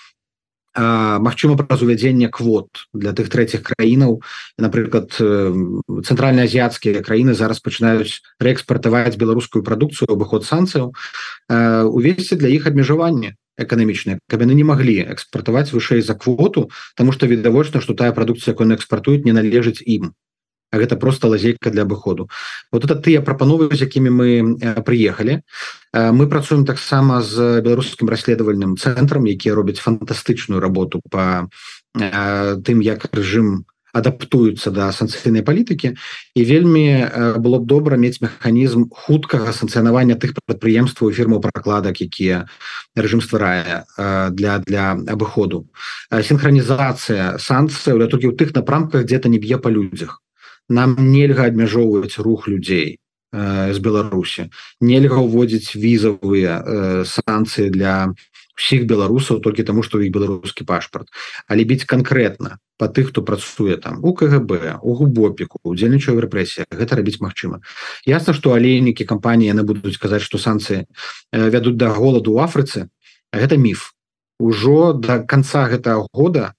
Магчыма 0.75 1.55
праз 1.55 1.83
увядзенне 1.87 2.29
квот 2.29 2.91
для 2.93 3.15
тых 3.15 3.31
трэціх 3.31 3.63
краінаў? 3.63 4.19
Напрыклад 4.59 5.15
цэнтральнаазіяцкія 5.15 7.03
краіны 7.07 7.35
зараз 7.35 7.63
пачынаюць 7.63 8.23
рээкспартаваць 8.43 9.15
беларускую 9.15 9.63
прадукцыю 9.63 10.11
абыход 10.11 10.43
санкцыяў. 10.43 10.91
Увесці 11.49 12.35
для 12.35 12.51
іх 12.51 12.67
абмежаванне 12.67 13.39
эканамічныя 13.59 14.19
каб 14.27 14.43
яны 14.43 14.55
не 14.59 14.67
маглі 14.67 14.99
экспартаваць 15.15 15.71
вышэй 15.71 16.03
за 16.03 16.15
квоту 16.19 16.71
тому 16.97 17.13
что 17.13 17.27
відавочна 17.27 17.81
что 17.81 17.95
тая 17.95 18.13
прадукцыя 18.13 18.55
якой 18.55 18.75
экспартуюць 18.75 19.25
не 19.25 19.33
належыць 19.33 19.83
ім 19.87 20.13
гэта 20.79 20.97
просто 20.97 21.29
лазейка 21.29 21.71
для 21.71 21.83
абыходу. 21.83 22.29
Вот 22.73 22.85
это 22.85 22.95
тыя 22.95 23.21
прапановы 23.21 23.69
з 23.75 23.87
якімі 23.87 24.11
мы 24.11 24.29
прыехалі. 24.85 25.41
Мы 25.95 26.27
працуем 26.27 26.65
таксама 26.65 27.23
з 27.23 27.61
беларускім 27.61 28.09
расследавальным 28.09 28.77
цэнтрам 28.77 29.25
якія 29.25 29.55
робяць 29.55 29.79
фантастычную 29.79 30.61
работу 30.61 31.01
по 31.11 31.49
тым 31.95 32.81
як 32.83 33.07
рэжым 33.15 33.65
адаптуюцца 33.95 34.75
да 34.75 34.91
санкцыйнай 34.91 35.47
палітыкі. 35.47 35.95
І 36.35 36.41
вельмі 36.43 37.39
было 37.39 37.63
б 37.63 37.71
добра 37.71 37.95
мець 37.95 38.19
механізм 38.19 38.91
хуткага 38.91 39.55
санкцыянавання 39.55 40.19
тых 40.19 40.35
прадпрыемстваў 40.35 41.15
фірмаў 41.15 41.39
пракладак 41.39 42.03
якія 42.03 42.51
рэжым 42.99 43.23
стварае 43.23 43.87
для 44.35 44.59
для 44.67 44.99
абыходу. 45.07 45.71
Синхронізацыя 46.11 47.39
санкцыяў 47.39 48.03
для 48.03 48.11
толькі 48.11 48.35
ў 48.35 48.37
тых 48.37 48.51
напрамках 48.59 49.07
где-то 49.07 49.31
не 49.31 49.39
б'е 49.39 49.63
па 49.63 49.71
людзях 49.71 50.24
нам 50.69 50.97
нельга 50.99 51.49
абмяжоўваць 51.51 52.19
рух 52.19 52.49
людзей 52.49 52.99
з 53.35 53.79
беларусі. 53.83 54.51
Нельга 54.81 55.19
ўводзіць 55.19 55.75
візавыя 55.75 57.03
санкцыі 57.03 57.71
для 57.75 58.15
всіх 58.55 58.87
беларусаў 58.87 59.43
толькі 59.43 59.67
таму 59.67 59.83
што 59.83 59.99
іх 59.99 60.15
беларускі 60.15 60.63
пашпарт. 60.63 61.11
Але 61.51 61.67
біць 61.67 61.83
канкрэтна 61.91 62.63
по 62.79 62.87
тых 62.87 63.11
хто 63.11 63.23
працуе 63.23 63.77
там 63.77 63.99
у 64.03 64.15
КГБ 64.15 64.79
у 64.83 64.95
губопіку 64.95 65.59
удзельнічаю 65.63 66.19
рэпрэсія 66.23 66.67
гэта 66.71 66.99
рабіць 66.99 67.19
Мачыма 67.23 67.63
ясна 68.07 68.35
што 68.35 68.55
алейнікі 68.55 69.07
кампаніі 69.07 69.51
яны 69.51 69.63
будуць 69.63 69.99
казаць 69.99 70.23
што 70.23 70.39
санкцыі 70.39 70.87
вядуць 71.31 71.79
да 71.79 71.91
голаду 71.95 72.35
ў 72.35 72.47
Афрыцы 72.47 72.91
гэта 73.35 73.59
міф. 73.59 73.95
Ужо 74.39 74.93
до 74.93 75.23
конца 75.23 75.67
гэтага 75.71 76.07
года 76.11 76.55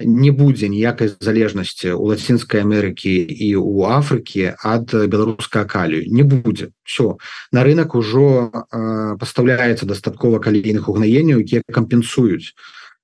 не 0.00 0.30
будзе 0.30 0.68
ніякай 0.68 1.12
залежнасці 1.20 1.92
у 1.92 2.10
лацінскай 2.10 2.64
Амерыкі 2.64 3.12
і 3.12 3.56
у 3.56 3.84
Афрыкі 3.86 4.56
ад 4.56 4.92
беларуска 4.92 5.64
калію 5.64 6.08
не 6.08 6.22
будзе. 6.22 6.70
Все 6.84 7.16
на 7.52 7.64
рынок 7.64 7.94
ужо 7.94 8.50
э, 8.50 9.16
пастаўляецца 9.20 9.86
дастаткова 9.86 10.40
калійных 10.40 10.88
угнаенняў 10.88 11.40
якія 11.40 11.62
кампенсуюць 11.68 12.56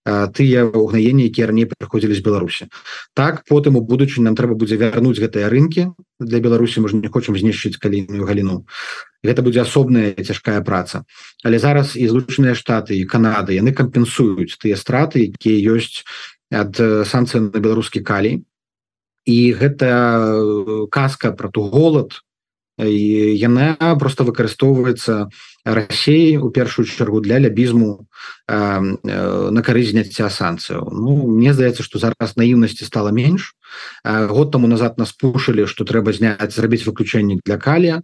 тыя 0.07 0.63
угнаенні 0.63 1.27
якія 1.27 1.51
раней 1.51 1.67
прыходзілі 1.67 2.15
з 2.15 2.23
Беларусі. 2.23 2.71
Так 3.15 3.43
потым 3.51 3.75
у 3.77 3.83
будучынь 3.83 4.23
нам 4.23 4.39
трэба 4.39 4.55
будзе 4.55 4.79
вярнуць 4.79 5.19
гэтыя 5.19 5.51
рынкі. 5.51 5.99
Для 6.23 6.39
Беларусі 6.39 6.81
мы 6.81 6.89
ж 6.89 6.97
не 6.97 7.11
хочам 7.11 7.35
знішчыць 7.35 7.77
калійную 7.77 8.23
галіну. 8.23 8.71
Гэта 9.27 9.43
будзе 9.43 9.67
асобная 9.67 10.15
цяжкая 10.15 10.63
праца. 10.63 11.03
Але 11.43 11.59
зараз 11.59 11.99
і 11.99 12.07
злучаныя 12.07 12.55
штаты 12.55 12.95
і 12.95 13.09
Канады 13.11 13.59
яны 13.59 13.75
кампенсуюць 13.75 14.55
тыя 14.63 14.79
страты 14.79 15.27
якія 15.27 15.75
ёсць 15.75 16.07
ад 16.53 16.77
санкцый 17.07 17.41
на 17.41 17.59
беларускі 17.61 18.01
калій. 18.01 18.45
І 19.27 19.39
гэта 19.59 20.87
казка 20.91 21.33
про 21.33 21.51
ту 21.51 21.67
голод 21.67 22.23
яна 22.79 23.97
просто 23.99 24.25
выкарыстоўваецца 24.25 25.33
рассеі 25.65 26.37
у 26.37 26.51
першую 26.51 26.85
чаргу 26.85 27.21
для 27.21 27.41
лябізму 27.41 28.07
на 28.47 29.63
карысць 29.65 29.97
зняцця 29.97 30.29
санкцыяў. 30.29 30.93
Ну 30.93 31.27
мне 31.27 31.55
здаецца 31.55 31.83
что 31.83 31.99
зараз 31.99 32.37
наіўнасці 32.37 32.85
стала 32.85 33.09
менш. 33.09 33.57
Год 34.05 34.53
тому 34.53 34.69
назад 34.69 34.99
нас 34.99 35.13
пушылі 35.13 35.67
что 35.67 35.85
трэба 35.85 36.13
зняць 36.13 36.53
зрабіць 36.53 36.85
выключэнне 36.85 37.41
для 37.45 37.57
калія 37.57 38.03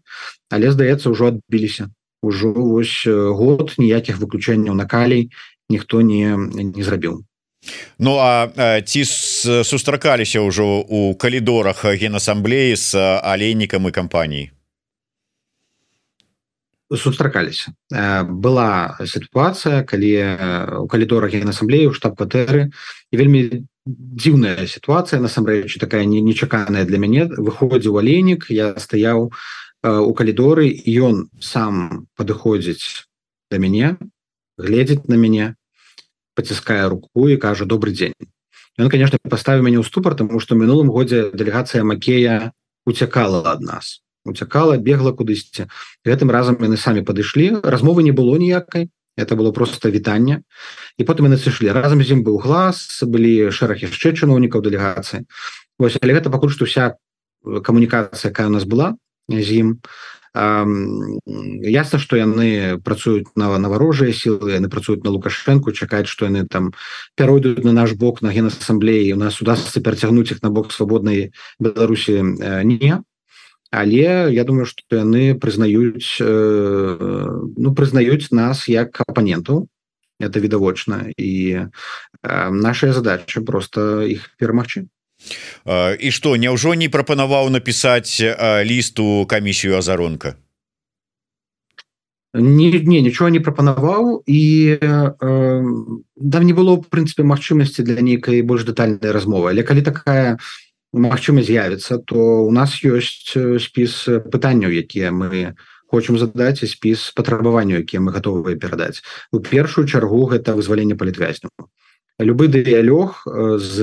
але 0.48 0.72
здаецца 0.72 1.12
ўжо 1.12 1.36
адбіліся. 1.36 1.92
Ўжо 2.22 2.52
вось 2.52 3.04
год 3.06 3.76
ніякіх 3.76 4.18
выключэнняў 4.18 4.74
на 4.74 4.88
калій 4.88 5.28
ніхто 5.68 6.00
не 6.00 6.32
не 6.50 6.82
зрабіў 6.82 7.28
Ну 7.98 8.16
а 8.18 8.80
ці 8.82 9.04
сустракаліся 9.04 10.42
ўжо 10.42 10.82
у 10.82 11.14
калідорах 11.14 11.84
генасамблеі 11.84 12.76
з 12.76 12.98
алейнікам 13.22 13.86
і 13.88 13.94
кампаній 13.94 14.50
сустракаліся. 16.96 17.72
Была 18.28 18.96
сітуацыя 19.06 19.82
калі 19.84 20.12
у 20.84 20.86
калідорах 20.88 21.32
генасамблеі 21.32 21.88
у 21.88 21.96
штаб-кватэры 21.96 22.68
і 22.68 23.14
вельмі 23.16 23.64
дзіўная 23.86 24.66
сітуацыя 24.68 25.20
насамрэч 25.20 25.78
такая 25.80 26.04
не 26.04 26.20
нечаканая 26.20 26.84
для 26.84 26.98
мяне. 26.98 27.26
Выходзіў 27.26 27.98
алейнік 27.98 28.50
я 28.50 28.76
стаяў 28.76 29.32
у 29.82 30.12
калідоры 30.14 30.68
ён 30.86 31.32
сам 31.40 32.06
падыходзіць 32.16 33.08
да 33.50 33.58
мяне 33.58 33.96
гледзець 34.58 35.08
на 35.08 35.16
мяне 35.16 35.56
паціскае 36.34 36.88
руку 36.88 37.28
і 37.28 37.36
кажа 37.36 37.64
добрый 37.64 37.94
дзень 37.94 38.16
ён 38.78 38.88
конечно 38.88 39.18
поставіў 39.22 39.64
мяне 39.64 39.78
ў 39.80 39.86
ступар 39.86 40.14
тому 40.14 40.40
что 40.40 40.54
мінулым 40.54 40.88
годзе 40.88 41.30
дэлегацыя 41.32 41.84
макея 41.84 42.52
уцякала 42.86 43.42
ад 43.52 43.60
нас. 43.60 44.00
Уцякала 44.24 44.78
бегла 44.78 45.12
кудысьці 45.12 45.66
гэтым 46.06 46.30
разам 46.30 46.56
яны 46.62 46.76
самі 46.78 47.02
падышлі 47.02 47.60
размовы 47.62 48.02
не 48.02 48.12
было 48.12 48.38
ніякай 48.38 48.88
это 49.16 49.36
было 49.36 49.52
просто 49.52 49.90
вітанне 49.90 50.42
і 50.96 51.04
потым 51.04 51.26
яны 51.26 51.36
сышлі 51.36 51.74
разам 51.74 52.00
з 52.00 52.16
ім 52.16 52.22
быў 52.24 52.38
глаз 52.38 53.02
былі 53.02 53.50
шэраг 53.50 53.82
яшчэ 53.82 54.14
чыноўнікаў 54.14 54.62
дэлегацыі 54.62 55.26
Вось 55.78 55.98
але 56.00 56.14
гэта 56.14 56.30
пакуль 56.30 56.54
што 56.54 56.64
вся 56.64 56.96
камунікацыя 57.42 58.30
якая 58.30 58.46
у 58.46 58.54
нас 58.54 58.64
была 58.64 58.94
з 59.28 59.48
ім 59.58 59.82
ясна 60.34 61.98
что 61.98 62.16
яны 62.16 62.80
працуюць 62.80 63.28
на 63.36 63.52
наварожыя 63.58 64.12
сілы 64.16 64.56
яны 64.56 64.68
працуюць 64.72 65.04
на 65.04 65.12
лукашэнку 65.12 65.72
чакаць 65.72 66.08
что 66.08 66.24
яны 66.24 66.48
там 66.48 66.72
пяройдуць 67.16 67.64
на 67.64 67.72
наш 67.72 67.92
бок 67.92 68.22
на 68.22 68.32
генасамблеі 68.32 69.12
у 69.12 69.20
нас 69.20 69.42
удастся 69.42 69.80
перацягнуць 69.80 70.32
іх 70.32 70.42
на 70.42 70.50
бок 70.50 70.72
свабоднай 70.72 71.32
беларусі 71.60 72.22
не. 72.64 73.02
Але 73.72 74.32
я 74.32 74.44
думаю 74.44 74.64
что 74.64 74.96
яны 74.96 75.36
прызнаюць 75.36 76.16
ну 76.20 77.74
прызнаюць 77.76 78.32
нас 78.32 78.68
як 78.68 79.00
апаненту 79.04 79.68
это 80.22 80.40
відавочна. 80.40 81.12
І 81.16 81.60
наша 82.50 82.92
задача 82.92 83.40
просто 83.40 84.02
іх 84.02 84.30
перамагчы 84.38 84.86
і 85.66 86.10
что 86.10 86.36
няўжо 86.36 86.74
не 86.74 86.88
прапанаваў 86.88 87.50
напісаць 87.50 88.18
лісту 88.66 89.26
камісію 89.30 89.78
азаронка? 89.78 90.36
Не, 92.34 92.70
не 92.72 93.02
нічого 93.02 93.30
не 93.30 93.40
прапанаваў. 93.40 94.22
І 94.26 94.78
там 94.80 96.42
не 96.48 96.54
было 96.56 96.80
в 96.80 96.88
прынцыпе 96.88 97.22
магчымасці 97.28 97.84
для 97.84 98.00
нейкай 98.00 98.40
больш 98.42 98.64
дэтальнай 98.64 99.12
размовы. 99.12 99.52
Але 99.52 99.62
калі 99.62 99.84
такая 99.84 100.38
магчымасць 100.92 101.46
з'явіцца 101.52 102.00
то 102.08 102.48
у 102.48 102.50
нас 102.50 102.80
ёсць 102.84 103.36
спіс 103.60 104.08
пытанняў 104.32 104.72
якія 104.72 105.12
мы 105.12 105.52
хочам 105.92 106.16
задаць 106.16 106.64
спіс 106.64 107.12
патрабаванню 107.12 107.84
якія 107.84 108.00
мы 108.00 108.16
гатовыя 108.16 108.56
перадаць. 108.56 109.04
У 109.30 109.40
першую 109.40 109.84
чаргу 109.84 110.24
гэта 110.32 110.56
вызваленне 110.56 110.96
палітвязню 110.96 111.52
любы 112.22 112.48
дыялёг 112.48 113.22
з 113.58 113.76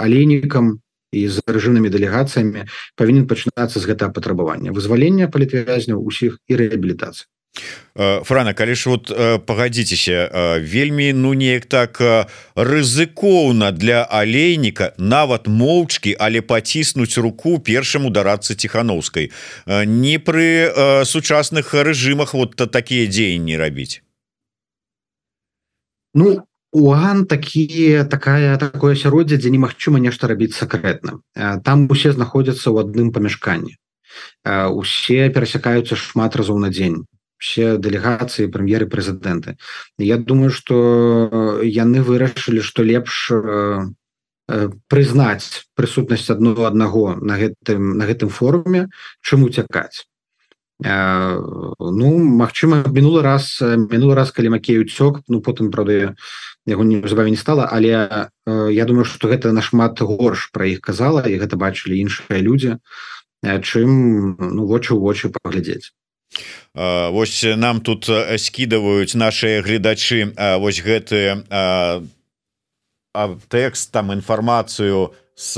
алейнікам 0.00 0.80
і 1.12 1.22
з 1.28 1.40
рэжымнымі 1.46 1.88
дэлегацыямі 1.88 2.66
павінен 2.96 3.26
пачынацца 3.30 3.78
з 3.80 3.84
гэтага 3.86 4.12
патрабавання. 4.12 4.72
Вызвалення 4.72 5.30
палітвязняў 5.30 6.02
усіх 6.02 6.38
і 6.48 6.52
рэабілітацыі 6.56 7.26
Франа 7.96 8.52
калі 8.54 8.74
ж 8.74 8.90
вот 8.90 9.08
пагадзіцеся 9.46 10.58
вельмі 10.60 11.12
ну 11.12 11.32
неяк 11.32 11.64
так 11.66 12.00
рызыкоўна 12.52 13.72
для 13.72 14.04
алейніка 14.04 14.92
нават 14.98 15.48
моўчкі 15.48 16.12
але 16.20 16.44
паціснуць 16.44 17.16
руку 17.16 17.58
першаму 17.58 18.10
дарацца 18.10 18.54
ціхановскай. 18.54 19.32
Не 19.66 20.18
пры 20.20 21.04
сучасных 21.08 21.72
рэжымах 21.72 22.34
вот 22.34 22.56
такія 22.56 23.08
дзеянні 23.08 23.56
рабіць? 23.56 24.04
Ну 26.12 26.44
Уган 26.76 27.24
такі 27.24 28.04
такая 28.12 28.56
такое 28.60 28.92
асяроддзе 28.92 29.40
дзе 29.40 29.50
немагчыма 29.54 29.96
нешта 29.96 30.28
рабіць 30.28 30.52
сакрэтна 30.52 31.14
там 31.64 31.88
усе 31.88 32.12
знаходзяцца 32.12 32.68
ў 32.68 32.84
адным 32.84 33.12
памяшканні 33.16 33.76
усе 34.80 35.30
перасякаюцца 35.32 35.96
шмат 35.96 36.36
разоў 36.36 36.60
на 36.60 36.68
дзень 36.68 36.98
все 37.40 37.76
дэлегацыі 37.80 38.52
прэм'еры 38.52 38.88
прэзідэнты 38.92 39.56
Я 40.04 40.18
думаю 40.20 40.50
что 40.52 40.76
яны 41.64 42.04
вырашылі 42.04 42.60
што 42.60 42.84
лепш 42.84 43.24
прызнаць 44.92 45.64
прысутнасць 45.80 46.28
адного 46.36 46.68
аднаго 46.68 47.16
на 47.16 47.40
гэтым 47.40 47.96
на 47.96 48.04
гэтым 48.12 48.28
форуме 48.28 48.84
чым 49.24 49.48
уцякаць 49.48 50.04
Ну 50.78 52.08
Мачыма 52.36 52.84
мінулы 52.92 53.22
раз 53.22 53.62
мінулы 53.62 54.14
раз 54.14 54.30
калі 54.30 54.56
макею 54.56 54.84
цёк 54.84 55.24
ну 55.28 55.40
потым 55.40 55.72
правда 55.72 56.12
яго 56.68 56.84
неўзабаве 56.84 57.30
не 57.32 57.40
стала 57.40 57.64
але 57.64 58.28
э, 58.44 58.68
я 58.72 58.84
думаю 58.84 59.04
что 59.04 59.28
гэта 59.28 59.52
нашмат 59.56 60.00
горш 60.00 60.50
пра 60.52 60.68
іх 60.68 60.84
казала 60.84 61.24
і 61.24 61.40
гэта 61.40 61.56
бачылі 61.56 61.96
іншыя 61.96 62.44
людзі 62.44 62.76
чым 63.40 64.36
ну 64.36 64.66
вочы 64.66 64.92
ў 64.92 65.00
вочы 65.00 65.32
паглядзець. 65.32 65.96
Вось 66.74 67.44
нам 67.56 67.80
тут 67.80 68.04
скідаваюць 68.36 69.14
наши 69.14 69.62
гледачы 69.64 70.34
вось 70.60 70.82
гэты 70.84 71.40
тэкст 73.48 73.92
там 73.92 74.12
інфармацыю 74.12 75.14
с 75.36 75.56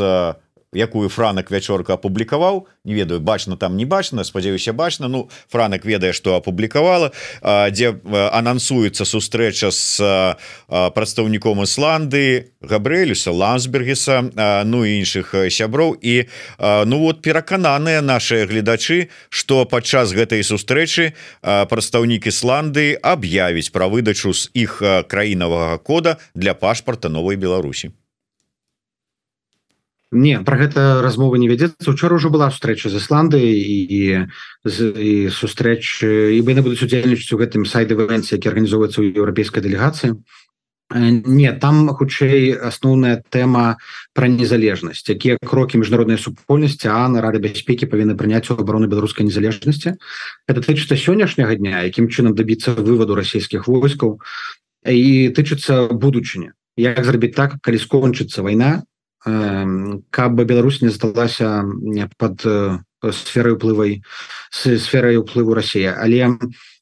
якую 0.72 1.08
франак 1.08 1.50
вячорка 1.50 1.94
апублікаваў 1.94 2.66
не 2.84 2.94
ведаю 2.94 3.20
бачна 3.20 3.56
там 3.56 3.76
не 3.76 3.86
бачна 3.86 4.24
спадзяюся 4.24 4.72
бачна 4.72 5.08
Ну 5.08 5.28
франак 5.48 5.84
ведае 5.84 6.12
что 6.12 6.36
апублікавала 6.36 7.12
дзе 7.42 7.96
анансуецца 8.04 9.04
сустрэча 9.04 9.70
с 9.70 10.00
прадстаўніком 10.68 11.62
Ісланды 11.62 12.52
габрэлюса 12.60 13.32
лансбергеса 13.32 14.28
Ну 14.64 14.84
іншых 14.84 15.34
сяброў 15.48 15.96
і 16.00 16.28
ну 16.58 16.98
вот 16.98 17.22
перакананыя 17.22 18.02
наши 18.02 18.44
гледачы 18.44 19.08
что 19.30 19.64
падчас 19.64 20.12
гэтай 20.12 20.44
сустрэчы 20.44 21.14
прадстаўнік 21.40 22.26
Ісланды 22.26 22.98
аб'явіць 23.00 23.72
пра 23.72 23.88
выдачу 23.88 24.32
з 24.32 24.50
іх 24.52 24.82
краінавага 25.08 25.78
кода 25.78 26.18
для 26.34 26.52
пашпарта 26.52 27.08
новой 27.08 27.36
Беларусі 27.36 27.92
Не 30.10 30.40
про 30.40 30.56
гэта 30.56 31.02
размова 31.04 31.36
не 31.36 31.48
вядзецца. 31.48 31.84
Учора 31.90 32.16
уже 32.16 32.30
была 32.32 32.48
сустрэча 32.50 32.88
з 32.88 32.96
Ісланды 32.96 33.36
і, 33.44 34.24
і 34.64 35.12
сустрэч 35.28 36.00
і 36.00 36.40
не 36.40 36.62
будуць 36.64 36.80
удзельнічаць 36.80 37.32
у 37.36 37.40
гэтым 37.40 37.68
сайт 37.68 37.92
эвенце 37.92 38.40
які 38.40 38.48
арганізоўваецца 38.48 39.04
ў 39.04 39.12
еўрапейскай 39.12 39.60
дэлегацыі. 39.60 40.16
Не 40.88 41.52
там 41.60 41.92
хутчэй 41.92 42.56
асноўная 42.56 43.20
тэма 43.28 43.76
пра 44.16 44.32
незалежнасць. 44.32 45.04
Якія 45.04 45.36
крокі 45.44 45.76
міжнароднай 45.76 46.16
супольнасці 46.16 46.88
а 46.88 47.04
на 47.12 47.20
рады 47.20 47.44
бяспекі 47.44 47.92
павінны 47.92 48.16
прыняць 48.16 48.48
у 48.48 48.56
абароны 48.56 48.88
беларускай 48.88 49.28
незалежнасці. 49.28 50.00
Это 50.48 50.64
тычыцца 50.64 50.96
сённяшняга 50.96 51.60
дня 51.60 51.84
якім 51.84 52.08
чынам 52.08 52.32
дабіцца 52.32 52.72
выводу 52.72 53.12
расійскіх 53.12 53.68
войскаў. 53.68 54.24
І 54.88 55.28
тычыцца 55.36 55.92
будучыні. 55.92 56.56
Як 56.80 57.04
зрабіць 57.04 57.36
так 57.36 57.60
калі 57.60 57.76
скончыцца 57.76 58.40
вайна 58.40 58.87
каб 59.24 60.42
Беларусь 60.44 60.82
не 60.82 60.88
засталася 60.88 61.64
под 62.16 62.46
э, 62.46 62.78
сферой 63.12 63.54
уплывай 63.54 64.02
с 64.50 64.78
сферой 64.78 65.16
уплыву 65.16 65.54
Россия 65.54 65.96
але 65.98 66.38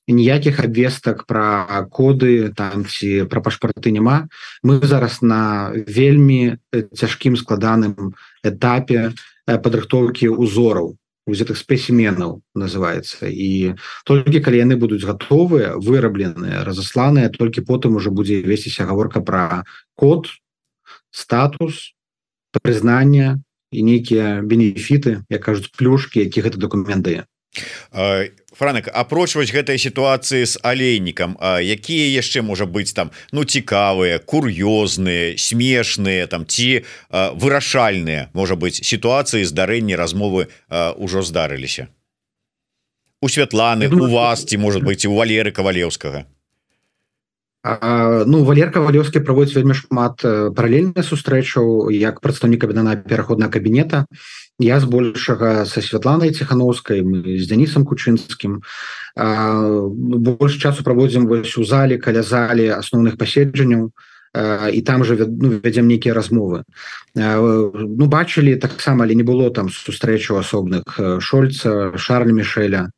ніякіх 0.09 0.61
абвестак 0.61 1.27
про 1.27 1.67
коды 1.91 2.53
там 2.55 2.87
ці 2.87 3.25
про 3.25 3.43
пашпарты 3.43 3.91
няма. 3.91 4.29
Мы 4.63 4.79
зараз 4.87 5.23
на 5.23 5.73
вельмі 5.75 6.59
цяжкім 6.95 7.37
складаным 7.37 8.15
этапе 8.45 9.11
э, 9.47 9.59
падрыхтоўкі 9.59 10.29
узораў 10.29 10.97
гэтых 11.27 11.59
спецыменаў 11.59 12.43
называется 12.55 13.27
і 13.27 13.75
толькі 14.07 14.39
калі 14.39 14.63
яны 14.63 14.77
будуць 14.79 15.03
гатовыя 15.03 15.75
вырабленыя 15.75 16.63
разасланыя 16.63 17.35
толькі 17.35 17.67
потым 17.67 17.99
уже 17.99 18.15
будзе 18.15 18.43
весціся 18.47 18.87
гаворка 18.87 19.21
про 19.21 19.67
код 19.99 20.31
статус 21.11 21.96
прызнання 22.53 23.43
і 23.73 23.83
нейкія 23.83 24.43
бенефіты 24.43 25.23
як 25.29 25.43
кажуць 25.43 25.71
плюшки 25.75 26.21
які 26.21 26.43
гэты 26.47 26.59
документ 26.59 27.03
дае 27.03 27.27
франк 28.53 28.89
апрочваць 28.93 29.53
гэтай 29.53 29.79
сітуацыі 29.79 30.45
з 30.45 30.61
алейнікам 30.63 31.37
якія 31.61 32.07
яшчэ 32.21 32.43
можа 32.43 32.65
быць 32.65 32.93
там 32.93 33.11
ну 33.33 33.45
цікавыя 33.45 34.21
кур'ёзныя 34.21 35.37
смешныя 35.41 36.27
там 36.27 36.47
ці 36.47 36.85
вырашальныя 37.13 38.29
можа 38.33 38.57
быць 38.57 38.81
сітуацыі 38.81 39.45
здарэнні 39.45 39.97
размовы 39.97 40.49
ўжо 40.97 41.23
здарыліся? 41.23 41.89
У 43.25 43.29
Святланы 43.29 43.89
у 43.89 44.13
вас 44.13 44.45
ці 44.45 44.57
может 44.57 44.85
быть 44.85 45.05
у 45.09 45.17
валеры 45.17 45.51
кавалеўскага 45.51 46.29
ну 48.27 48.45
валерка 48.45 48.81
валёўскі 48.81 49.21
праводзіць 49.27 49.57
вельмі 49.59 49.75
шмат 49.75 50.23
паралельных 50.23 51.03
сустрэчаў 51.03 51.91
як 51.91 52.21
прадстаўнік 52.21 52.63
кабінана 52.63 52.97
пераходна 52.97 53.49
кабінета 53.49 54.07
я 54.59 54.81
збольшага 54.81 55.67
са 55.67 55.83
Святланай 55.83 56.33
ціхановскай 56.33 57.03
мы 57.03 57.39
з 57.39 57.49
Дэнісам 57.51 57.85
кучынскім 57.85 58.63
больш 59.17 60.57
часу 60.63 60.85
праводзім 60.85 61.27
вось 61.27 61.57
у 61.59 61.65
зале 61.65 61.99
каля 61.99 62.23
залі 62.23 62.71
асноўных 62.79 63.19
паседжанняў 63.19 63.91
і 64.73 64.81
там 64.83 65.05
же 65.05 65.17
ну, 65.17 65.61
вядзем 65.65 65.89
нейкія 65.89 66.13
размовы. 66.15 66.65
Ну 67.15 68.07
бачылі 68.07 68.57
таксама 68.57 69.05
але 69.05 69.15
не 69.15 69.25
было 69.25 69.51
там 69.51 69.71
сустрэчу 69.71 70.37
асобных 70.37 71.01
шольца 71.21 71.97
шарль 71.97 72.33
мішеля 72.33 72.93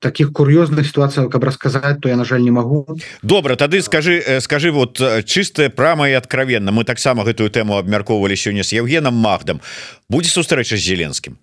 таких 0.00 0.32
кур'ёзных 0.32 0.86
ситуацыях 0.86 1.30
каб 1.30 1.44
расказаць 1.44 2.00
то 2.00 2.08
я 2.08 2.16
на 2.16 2.24
жаль 2.24 2.42
не 2.42 2.50
могу 2.50 2.86
добра 3.22 3.56
тады 3.56 3.82
скажи 3.82 4.22
э, 4.24 4.40
скажи 4.40 4.70
вот 4.70 5.00
э, 5.00 5.22
чистая 5.22 5.68
прама 5.68 6.08
і 6.08 6.12
откровенно 6.12 6.72
мы 6.72 6.84
таксама 6.84 7.24
гэтую 7.24 7.50
тэму 7.50 7.76
абмяркоўвалі 7.76 8.36
сёння 8.36 8.62
с 8.62 8.72
евгеном 8.72 9.14
магдам. 9.14 9.60
Будзе 10.08 10.30
сустрэча 10.30 10.76
з 10.76 10.80
зеленскім? 10.80 11.36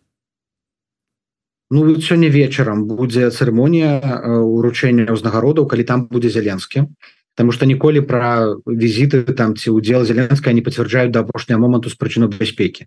Ну 1.71 1.99
сёння 2.01 2.29
вечарам 2.29 2.85
будзе 2.87 3.29
цырымонія 3.29 3.99
э, 3.99 4.37
уручэння 4.41 5.09
ўзнагародаў 5.09 5.67
калі 5.67 5.83
там 5.83 6.07
будзе 6.07 6.29
зеленскі. 6.29 6.87
Потому 7.35 7.51
что 7.51 7.65
ніколі 7.65 8.01
про 8.01 8.61
візіты 8.67 9.23
там 9.33 9.57
ці 9.57 9.73
удзел 9.73 10.05
зеленская 10.05 10.53
не 10.53 10.61
пацвярджаюць 10.61 11.09
до 11.09 11.25
апошняга 11.25 11.61
моманту 11.61 11.89
з 11.89 11.97
прычыну 11.97 12.29
бяспекі 12.29 12.85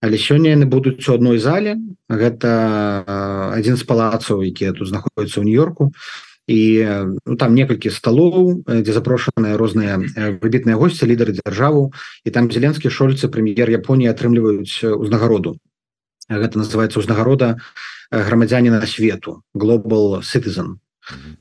але 0.00 0.16
сёння 0.16 0.56
яны 0.56 0.66
будуць 0.66 1.04
у 1.08 1.14
одной 1.14 1.38
зале. 1.38 1.76
Гэта 2.08 3.52
один 3.54 3.76
з 3.76 3.84
палацаў 3.84 4.42
якія 4.42 4.72
тут 4.72 4.88
знаходзяцца 4.88 5.40
ў 5.40 5.44
нью-йорку. 5.44 5.92
І 6.50 6.60
ну, 7.26 7.36
там 7.38 7.54
некалькі 7.54 7.94
сталоў 7.94 8.64
дзе 8.66 8.92
запрошаныя 8.92 9.54
розныя 9.54 10.02
выбітныя 10.42 10.74
госці 10.74 11.06
лідары 11.06 11.36
дзяржаву. 11.38 11.92
І 12.24 12.34
там 12.34 12.50
зеленскі 12.50 12.90
шольцы 12.90 13.30
прэм'ер 13.30 13.70
Японіі 13.70 14.10
атрымліваюць 14.10 14.82
узнагароду 14.82 15.60
гэта 16.38 16.58
называется 16.58 16.98
узнагарода 16.98 17.58
грамадзяніна 18.10 18.86
свету 18.86 19.42
global 19.54 20.22
citizen 20.22 20.78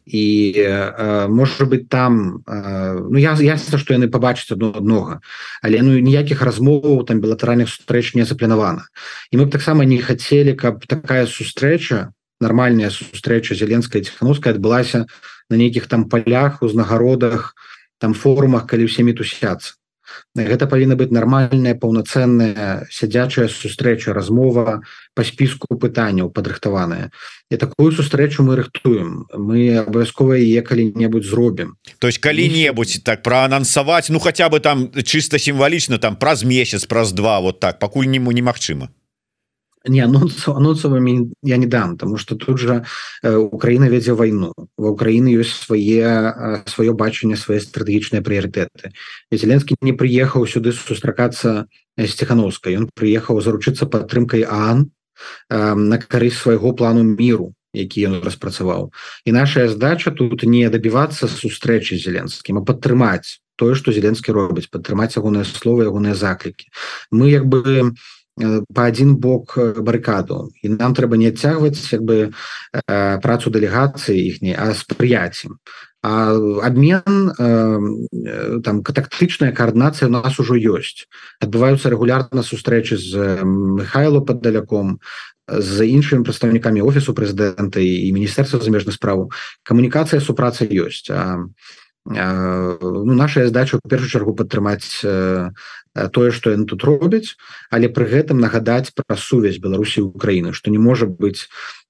і 0.05 0.53
э, 0.57 1.27
может 1.27 1.69
быть 1.69 1.89
там 1.89 2.43
э, 2.47 2.99
ну 3.09 3.17
я 3.17 3.33
ясна 3.33 3.77
что 3.77 3.93
яны 3.93 4.07
побачаць 4.07 4.51
одно 4.51 4.73
аднога 4.75 5.21
але 5.61 5.81
ну 5.81 5.97
ніякіх 5.99 6.41
размоваў 6.41 7.05
там 7.05 7.21
білатаральных 7.21 7.69
сустрэч 7.69 8.15
не 8.15 8.25
запланавана 8.25 8.85
і 9.31 9.37
мы 9.37 9.45
б 9.45 9.51
таксама 9.51 9.85
не 9.85 9.97
хотели 10.01 10.53
каб 10.53 10.85
такая 10.85 11.25
сустрэча 11.25 12.11
нормальная 12.41 12.89
сустрэча 12.89 13.55
зеленская 13.55 14.01
ціхановская 14.01 14.53
адбылася 14.53 15.05
на 15.49 15.55
нейкіх 15.55 15.87
там 15.87 16.09
полях 16.09 16.61
узнагародах 16.61 17.55
там 17.97 18.13
форумах 18.13 18.67
калі 18.67 18.91
ўсе 18.91 19.03
мітусяцца 19.03 19.78
гэта 20.35 20.67
павінна 20.67 20.95
быць 20.95 21.11
нармальная 21.11 21.75
паўнацэнная 21.75 22.87
сядзячая 22.91 23.47
сустрэча 23.47 24.13
размова 24.13 24.81
по 25.15 25.23
спіску 25.23 25.75
пытанняў 25.75 26.29
падрыхтаваная. 26.29 27.11
І 27.49 27.57
такую 27.57 27.91
сустрэчу 27.91 28.43
мы 28.43 28.55
рыхтуем. 28.55 29.25
Мы 29.33 29.81
абавязкова 29.81 30.37
е 30.37 30.61
калі-небудзь 30.61 31.29
зробім. 31.29 31.75
То 31.99 32.07
есть 32.07 32.19
калі-небудзь 32.19 33.01
так 33.03 33.23
проанансаваць 33.23 34.09
ну 34.09 34.19
хотя 34.19 34.49
бы 34.49 34.59
там 34.59 34.91
чыста 35.03 35.39
сімвалічна 35.39 35.97
там 35.97 36.15
праз 36.15 36.43
месяц 36.43 36.85
праз 36.85 37.11
два 37.11 37.39
вот 37.39 37.59
так 37.59 37.79
пакуль 37.79 38.07
нему 38.07 38.31
немагчыма 38.31 38.89
не 39.85 40.01
анонсу 40.01 40.55
анонсовыми 40.55 41.31
я 41.43 41.57
не 41.57 41.65
дам 41.65 41.97
тому 41.97 42.17
что 42.17 42.35
тут 42.35 42.59
же 42.59 42.85
э, 43.23 43.35
Украина 43.35 43.85
вядзе 43.85 44.13
войну. 44.13 44.53
В 44.77 44.85
Украины 44.91 45.29
ёсць 45.29 45.65
свае 45.65 46.03
э, 46.03 46.63
сваё 46.67 46.93
бачанне 46.93 47.37
свои 47.37 47.59
стратэгічныя 47.59 48.21
прыярытэты 48.21 48.91
зеленскі 49.31 49.75
не 49.81 49.93
приехаў 49.93 50.47
сюды 50.47 50.71
сустракацца 50.71 51.67
з 51.97 52.11
ціхановскай 52.11 52.75
он 52.77 52.89
приехаў 52.93 53.41
заручыцца 53.41 53.85
падтрымкай 53.85 54.43
Ан 54.43 54.91
на 55.49 55.97
карысць 55.97 56.43
свайго 56.43 56.71
плану 56.73 57.03
міру 57.03 57.53
які 57.73 58.07
ён 58.09 58.23
распрацаваў. 58.23 58.91
І 59.25 59.31
наша 59.31 59.69
задача 59.69 60.11
тут 60.11 60.43
не 60.43 60.69
дабівацца 60.69 61.27
сустрэчы 61.27 61.95
зеленскім 62.01 62.57
а 62.57 62.65
падтрымаць 62.65 63.39
тое 63.55 63.75
что 63.75 63.91
зеленскі 63.91 64.31
робіць 64.31 64.71
падтрымаць 64.71 65.15
ягоныя 65.15 65.43
словы 65.43 65.85
ягоныя 65.85 66.15
заклікі 66.15 66.71
мы 67.11 67.29
як 67.29 67.45
бы 67.45 67.93
не 68.18 68.18
по 68.73 68.85
один 68.85 69.15
бок 69.17 69.57
барыкаду. 69.57 70.49
І 70.63 70.69
нам 70.69 70.95
трэба 70.95 71.17
не 71.17 71.29
адцягваць 71.29 71.91
як 71.91 72.01
бы 72.01 72.31
працу 73.21 73.49
дэлегацыі 73.49 74.15
іхняй 74.15 74.55
а 74.55 74.73
спрыяцем 74.73 75.59
а 76.01 76.31
обмен 76.63 77.33
там 78.63 78.83
тактычная 78.83 79.51
коаардынацыя 79.51 80.07
у 80.07 80.11
нас 80.11 80.39
ужо 80.39 80.55
ёсць. 80.55 81.11
Адбываюцца 81.43 81.91
регулярна 81.91 82.43
сустрэчы 82.43 82.95
з 82.95 83.43
михайло 83.43 84.23
паддаляком 84.23 84.99
з 85.49 85.83
іншымі 85.91 86.23
прадстаўнікамі 86.23 86.85
офісу 86.87 87.11
прэзідэнта 87.11 87.83
і 87.83 88.15
міністэрства 88.15 88.63
замежных 88.63 88.95
справаў. 88.95 89.31
Камунікацыя 89.63 90.23
супраца 90.23 90.63
ёсць. 90.63 91.11
А 91.11 91.43
ну, 92.05 93.05
наша 93.05 93.45
задача 93.45 93.77
у 93.77 93.89
першую 93.89 94.09
чаргу 94.09 94.33
падтрымаць 94.33 95.01
тое 95.03 96.31
что 96.31 96.51
яны 96.51 96.65
тут 96.65 96.83
робяць 96.83 97.35
але 97.69 97.89
пры 97.89 98.05
гэтым 98.07 98.39
нагадаць 98.39 98.93
пра 98.95 99.17
сувязь 99.17 99.59
Беларусі 99.59 100.01
Украіны 100.01 100.53
что 100.53 100.71
не 100.71 100.79
можа 100.79 101.05
быць 101.05 101.47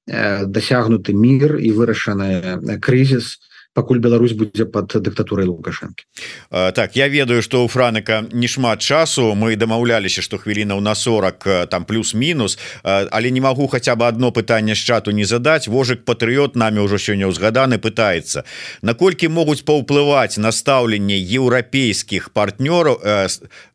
дасягнуты 0.08 1.14
мір 1.14 1.58
і 1.62 1.72
вырашаны 1.72 2.80
крызіс 2.82 3.38
пакуль 3.74 4.00
Беларусь 4.00 4.34
будзе 4.34 4.66
под 4.66 4.92
дыктатурай 4.92 5.46
лукашэнкі. 5.46 6.04
Так 6.50 6.96
я 6.96 7.08
ведаю 7.08 7.42
что 7.42 7.64
у 7.64 7.68
франыка 7.68 8.26
не 8.32 8.48
шмат 8.48 8.82
часу. 8.82 9.36
Мы 9.36 9.56
дамаўляліся 9.56 10.22
что 10.22 10.38
хвіліна 10.38 10.80
на 10.82 10.96
40 10.96 11.70
там 11.70 11.86
плюс-мінус. 11.86 12.58
Але 12.84 13.32
не 13.32 13.42
могу 13.42 13.68
хотя 13.68 13.96
бы 13.96 14.08
одно 14.08 14.32
пытанне 14.32 14.76
з 14.76 14.80
чату 14.80 15.12
не 15.12 15.26
задать 15.26 15.68
вожык 15.68 16.04
патрыот 16.06 16.56
нами 16.56 16.80
ўжо 16.80 16.98
сёння 16.98 17.28
ўзгаданы 17.28 17.78
пытается 17.78 18.44
наколькі 18.82 19.28
могуць 19.30 19.64
паўплываць 19.64 20.38
настаўленне 20.38 21.16
еўрапейскіх 21.16 22.34
партнёраў 22.34 23.00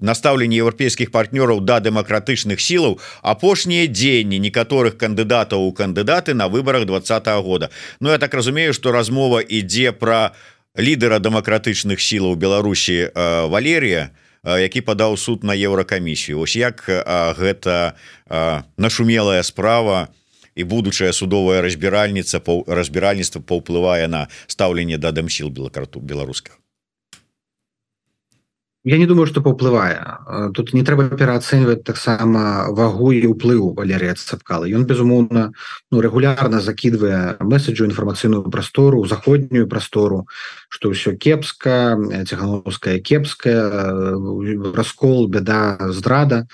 настаўленне 0.01 0.57
еўрапейскіх 0.59 1.11
партнёраў 1.11 1.61
да 1.61 1.81
дэмакратычных 1.81 2.61
сілаў 2.61 3.01
апошнія 3.23 3.87
дзеянні 3.87 4.39
некаторых 4.39 4.99
кандыдатаў 4.99 5.63
у 5.63 5.73
кандыдаты 5.73 6.35
на 6.35 6.49
выборах 6.49 6.85
двадцатого 6.87 7.43
года. 7.43 7.71
Ну 8.01 8.11
я 8.11 8.19
так 8.19 8.35
разумею 8.35 8.75
что 8.75 8.93
размова 8.93 9.41
ідзе 9.41 9.84
про 9.93 10.33
лідера 10.79 11.19
дэмакратычных 11.19 12.01
сілаў 12.01 12.35
Беларусі 12.37 13.11
Валерія 13.15 14.11
які 14.45 14.81
падаў 14.81 15.17
суд 15.17 15.45
на 15.45 15.55
еўракамісію 15.57 16.39
Вось 16.39 16.57
як 16.57 16.85
гэта 17.39 17.95
нашумелая 18.77 19.43
справа 19.43 20.09
і 20.55 20.65
будучая 20.65 21.13
судовая 21.13 21.63
разбіральніца 21.63 22.41
разбіральніцтва 22.67 23.43
паўплывае 23.43 24.07
на 24.09 24.29
стаўленне 24.47 24.99
да 24.99 25.11
дэмсіл 25.11 25.51
белакарту 25.51 26.01
беларусках 26.01 26.59
Я 28.87 28.99
не 28.99 29.07
думаю 29.07 29.27
что 29.27 29.41
паўплывае 29.41 30.53
тут 30.53 30.75
не 30.77 30.85
трэба 30.85 31.09
пераацэньваць 31.17 31.89
таксама 31.89 32.69
вагу 32.69 33.17
і 33.17 33.33
ўплыву 33.33 33.73
Валерія 33.73 34.13
цапкала. 34.13 34.69
Ён 34.69 34.85
безумоўна 34.85 35.57
ну 35.91 36.01
регулярна 36.05 36.61
закидывае 36.61 37.41
месседжу 37.41 37.89
інфармацыйную 37.89 38.45
прастору 38.53 39.01
заходнюю 39.09 39.65
прастору 39.73 40.29
что 40.69 40.93
ўсё 40.93 41.17
кепска 41.17 41.97
цехановская 42.29 43.01
кепская 43.01 43.73
раскол 44.77 45.33
беда 45.33 45.81
здрада. 45.89 46.45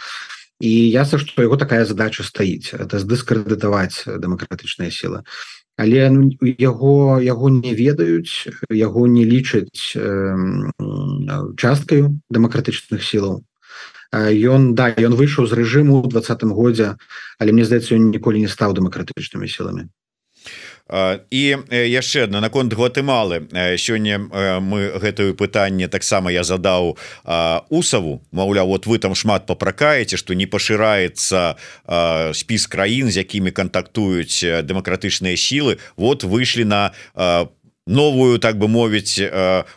І 0.62 0.70
ясна 0.70 1.18
что 1.18 1.42
яго 1.42 1.58
такая 1.58 1.82
задача 1.82 2.22
стаіць 2.22 2.78
это 2.78 3.02
здыскрэдытаваць 3.02 4.06
дэмакратычная 4.06 4.94
сила 4.94 5.26
але 5.80 6.10
ну, 6.12 6.28
яго 6.60 7.20
яго 7.24 7.50
не 7.50 7.72
ведаюць 7.74 8.52
яго 8.68 9.06
не 9.08 9.24
лічаць 9.24 9.96
э, 9.96 10.36
часткаю 11.56 12.20
дэмакратычных 12.28 13.00
сілаў. 13.00 13.40
Ён 14.12 14.74
да 14.74 14.90
ён 14.90 15.14
выйшаў 15.14 15.46
з 15.46 15.56
рэжыму 15.56 16.02
ў 16.02 16.10
двадцатым 16.12 16.52
годзе 16.52 16.98
але 17.38 17.56
мне 17.56 17.64
здаецца 17.64 17.96
ён 17.96 18.10
ніколі 18.10 18.44
не 18.44 18.50
стаў 18.50 18.76
дэмакратычнымі 18.76 19.48
сіламі 19.48 19.88
і 21.30 21.42
яшчэ 21.70 22.24
одна 22.24 22.40
наконт 22.40 22.74
Гватэмалы. 22.74 23.46
Сёння 23.78 24.18
мы 24.58 24.98
гэтую 24.98 25.38
пытанне 25.38 25.86
таксама 25.86 26.32
я 26.34 26.42
задаў 26.42 26.98
усаву. 27.70 28.22
Маўля 28.32 28.64
вот 28.64 28.86
вы 28.86 28.98
там 28.98 29.14
шмат 29.14 29.46
папракаеце 29.46 30.16
что 30.16 30.34
не 30.34 30.46
пашыраецца 30.46 31.54
спіс 32.34 32.66
краін 32.66 33.10
з 33.10 33.22
якімі 33.22 33.50
кантактуюць 33.54 34.42
дэмакратычныя 34.66 35.36
сілы. 35.36 35.78
Вот 35.96 36.24
выйшлі 36.24 36.64
на 36.64 36.92
новую 37.86 38.38
так 38.38 38.58
бы 38.58 38.68
мовіць 38.68 39.18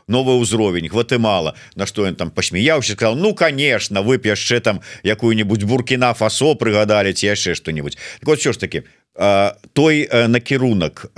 новый 0.07 0.37
ўзровень 0.37 0.89
Гватэмала. 0.89 1.55
На 1.75 1.85
что 1.85 2.05
ён 2.05 2.15
там 2.15 2.31
пасмяяўся 2.31 2.93
сказал 2.93 3.15
Ну 3.15 3.33
конечно 3.33 4.01
вы 4.01 4.17
яшчэ 4.17 4.59
там 4.59 4.81
якую-нибудь 5.03 5.63
буркіна 5.63 6.13
фасо 6.13 6.53
прыгадалі 6.55 7.13
ці 7.13 7.27
яшчэ 7.27 7.55
что-нибудь 7.55 7.97
так 8.19 8.27
вот 8.27 8.39
все 8.39 8.53
ж 8.53 8.59
таки 8.59 8.83
той 9.13 10.09
накірунак 10.27 11.11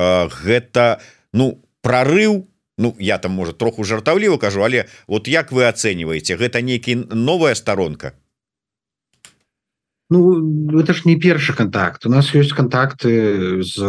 гэта 0.43 0.99
ну 1.33 1.61
прорыў 1.81 2.47
Ну 2.77 2.95
я 2.99 3.17
там 3.17 3.31
может 3.31 3.57
троху 3.57 3.83
жартаўліва 3.83 4.37
кажу 4.37 4.63
але 4.63 4.85
вот 5.07 5.27
як 5.27 5.51
вы 5.51 5.63
ацэньваеце 5.63 6.35
гэта 6.35 6.61
нейкі 6.61 7.07
новая 7.15 7.55
сторонка 7.55 8.13
Ну 10.09 10.79
это 10.79 10.93
ж 10.93 11.05
не 11.05 11.15
першы 11.15 11.53
контакт 11.53 12.05
у 12.05 12.09
нас 12.09 12.35
есть 12.35 12.51
контакты 12.51 13.63
з 13.63 13.79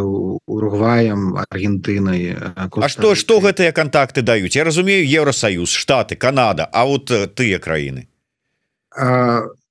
уругваем 0.46 1.36
Аргентынай 1.36 2.36
А 2.54 2.88
что 2.88 3.14
что 3.14 3.40
гэтыя 3.40 3.72
контакты 3.72 4.22
даюць? 4.22 4.54
Я 4.56 4.64
разумею 4.64 5.02
Евросоюз 5.04 5.70
штаты 5.70 6.14
Канада 6.14 6.70
А 6.72 6.84
вот 6.86 7.10
тыя 7.34 7.58
краіны? 7.58 8.06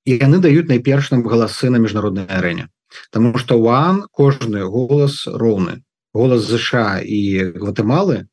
Яны 0.05 0.38
даюць 0.39 0.67
найпершным 0.67 1.23
галасы 1.23 1.69
на 1.69 1.77
міжнароднай 1.79 2.27
арэне 2.27 2.67
Таму 3.11 3.37
что 3.37 3.59
уан 3.59 4.05
кожны 4.11 4.63
голас 4.63 5.25
роўны 5.27 5.81
голас 6.15 6.47
ЗША 6.47 7.03
і 7.03 7.51
гватэмалы 7.59 8.25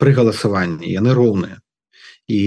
пры 0.00 0.14
галасаванні 0.16 0.90
яны 0.90 1.14
роўныя 1.14 1.62
і 2.30 2.40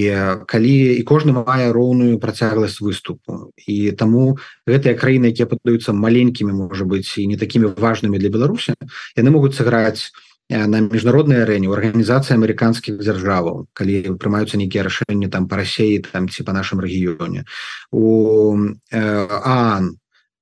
калі 0.48 0.76
і 0.96 1.04
кожны 1.04 1.36
мае 1.36 1.72
роўную 1.76 2.20
працягласць 2.20 2.80
выступу 2.80 3.52
і 3.68 3.92
таму 4.00 4.40
гэтыя 4.68 4.96
краіны 5.00 5.32
якія 5.36 5.48
падаюцца 5.48 5.96
маленькімі 5.96 6.56
можа 6.56 6.88
быць 6.88 7.20
і 7.20 7.28
не 7.32 7.40
такімі 7.40 7.72
важнымі 7.76 8.20
для 8.20 8.32
Беларусі 8.32 8.76
яны 9.20 9.30
могуць 9.32 9.56
сыграць 9.60 10.12
на 10.50 10.80
міжнароднай 10.84 11.44
арэне 11.44 11.68
у 11.72 11.76
арганізацыі 11.76 12.36
амерыканскіх 12.36 13.00
дзяржаваў 13.00 13.68
калі 13.74 14.16
прымаюцца 14.20 14.60
нейкія 14.60 14.84
рашэнні 14.88 15.32
там 15.32 15.48
па 15.48 15.64
рассеі 15.64 16.04
там 16.04 16.28
ці 16.28 16.44
па 16.44 16.54
нашым 16.54 16.84
рэгіёне. 16.84 17.48
У 17.92 18.56
Аан 18.92 19.96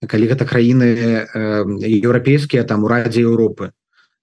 калі 0.07 0.27
гэта 0.33 0.45
краіны 0.49 1.27
еўрапейскія 1.85 2.63
там 2.63 2.83
у 2.83 2.87
радзе 2.87 3.21
Еўропы 3.21 3.71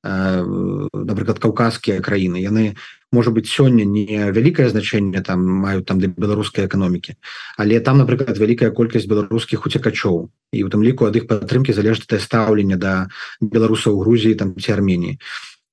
напрыклад 0.02 1.38
каўказскія 1.42 2.00
краіны. 2.00 2.38
Яны 2.38 2.78
может 3.10 3.34
быть 3.34 3.48
сёння 3.48 3.84
не 3.84 4.30
вялікае 4.30 4.68
значэнне 4.68 5.22
там 5.22 5.42
маюць 5.42 5.84
там 5.84 5.98
для 5.98 6.08
беларускай 6.08 6.66
эканомікі 6.66 7.16
але 7.56 7.80
там 7.80 7.98
напрыклад 7.98 8.36
вялікая 8.36 8.70
колькасць 8.70 9.08
беларускіх 9.08 9.64
уцекачоў 9.64 10.28
і 10.52 10.64
у 10.64 10.68
тым 10.68 10.84
ліку 10.84 11.08
ад 11.08 11.16
іх 11.16 11.26
падтрымки 11.26 11.72
залежыць 11.72 12.20
стаўленне 12.20 12.76
да 12.76 13.08
беларусаў 13.40 13.98
Грузіі 13.98 14.34
там 14.34 14.54
ці 14.60 14.72
Арменії 14.72 15.18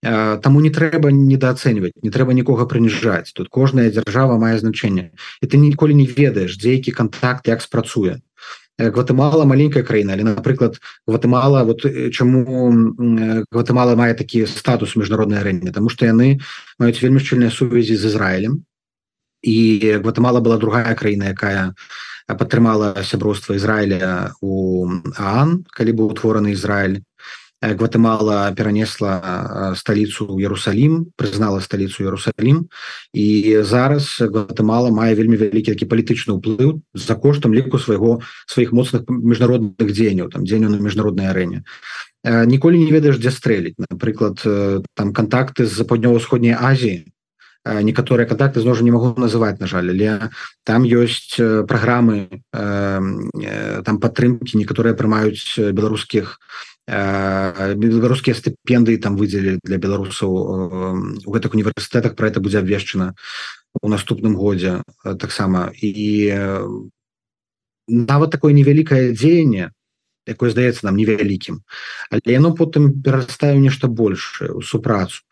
Таму 0.06 0.62
не 0.62 0.70
трэба 0.70 1.10
недооцэньваць 1.12 1.98
не 2.04 2.12
трэба 2.14 2.34
нікога 2.38 2.70
прыніжаць. 2.70 3.34
Тут 3.34 3.50
кожная 3.50 3.90
дзяржава 3.90 4.38
мае 4.38 4.60
значэнне. 4.62 5.18
І 5.42 5.46
ты 5.50 5.58
ніколі 5.58 5.98
не 5.98 6.06
ведаеш 6.06 6.62
дзе 6.62 6.78
які 6.78 6.92
контакт 6.92 7.48
як 7.48 7.62
спрацуе 7.62 8.22
Гватемала 8.78 9.46
маленькая 9.46 9.84
краіна 9.84 10.14
але 10.14 10.24
напрыклад 10.24 10.80
Гватемала 11.08 11.64
вот 11.64 11.86
э, 11.86 12.12
чаму 12.12 12.44
Гватемала 13.52 13.96
мае 13.96 14.14
такі 14.14 14.46
статус 14.46 14.96
міжнароднай 14.96 15.40
арэне 15.40 15.72
тому 15.72 15.90
что 15.90 16.06
яны 16.06 16.40
маюць 16.80 17.00
вельмі 17.00 17.24
шчыльныя 17.24 17.52
сувязі 17.52 17.96
з 17.96 18.12
Ізраілем 18.12 18.64
і 19.42 19.58
Гватемала 20.04 20.42
была 20.42 20.58
другая 20.58 20.94
краіна 20.96 21.32
якая 21.32 21.74
падтрымала 22.28 23.00
сяброўства 23.04 23.56
Ізраіля 23.56 24.36
у 24.42 24.92
Аан 25.16 25.64
калі 25.72 25.92
быў 25.96 26.12
утвораны 26.12 26.52
Ізраіль 26.52 27.00
Э, 27.00 27.15
Гватемала 27.74 28.52
перанесла 28.52 29.22
э, 29.22 29.76
сталіцу 29.76 30.38
Ярусалім 30.40 31.10
прызнала 31.18 31.62
сталіцу 31.62 32.04
Ярусалім 32.04 32.70
і 33.14 33.58
зараз 33.64 34.22
Гватемала 34.22 34.92
мае 34.92 35.16
вельмі 35.16 35.40
вялікі 35.40 35.74
такі 35.74 35.90
палітычны 35.90 36.38
ўплыў 36.38 36.86
за 36.94 37.16
коштам 37.16 37.54
ліку 37.58 37.80
свайго 37.80 38.22
сваіх 38.46 38.70
моцных 38.72 39.10
міжнародных 39.10 39.90
дзеянняў 39.90 40.30
там 40.30 40.46
дзеянняў 40.46 40.78
на 40.78 40.80
міжнароднай 40.84 41.34
арэне 41.34 41.64
э, 42.24 42.46
ніколі 42.46 42.78
не 42.78 42.92
ведаеш 42.94 43.18
дзе 43.18 43.34
стрэліць 43.34 43.80
напрыклад 43.82 44.46
там 44.94 45.14
контакты 45.14 45.66
з 45.66 45.82
паўднёва-сходняй 45.82 46.54
Азіі 46.54 47.10
некаторыя 47.66 48.28
контакты 48.28 48.62
зно 48.62 48.76
не 48.82 48.92
могу 48.92 49.20
называть 49.20 49.60
на 49.60 49.68
жаль 49.68 49.90
але 49.90 50.30
там 50.64 50.84
ёсць 50.84 51.40
праграмы 51.66 52.30
э, 52.54 53.82
там 53.82 54.00
падтрымки 54.00 54.58
некаторыя 54.58 54.94
прымаюць 54.94 55.74
беларускіх 55.74 56.38
беларускія 56.88 58.38
стыпендыі 58.38 59.02
там 59.02 59.18
выдзелі 59.18 59.58
для 59.64 59.78
беларусаў 59.78 60.30
у 61.26 61.32
гэтых 61.34 61.58
універсітэтах 61.58 62.16
про 62.16 62.30
это 62.30 62.40
будзе 62.40 62.60
абвешчана 62.60 63.16
у 63.82 63.90
наступным 63.90 64.36
годзе 64.38 64.84
таксама 65.18 65.74
і 65.82 66.30
нават 67.88 68.32
такое 68.32 68.54
невялікае 68.54 69.18
дзеянне 69.18 69.74
якое 70.30 70.50
здаецца 70.50 70.86
нам 70.86 70.98
невялікім 70.98 71.62
але 72.14 72.38
яно 72.38 72.54
потым 72.54 73.02
перарастаю 73.02 73.58
нешта 73.62 73.88
большее 73.88 74.54
у 74.54 74.62
супрацу. 74.62 75.26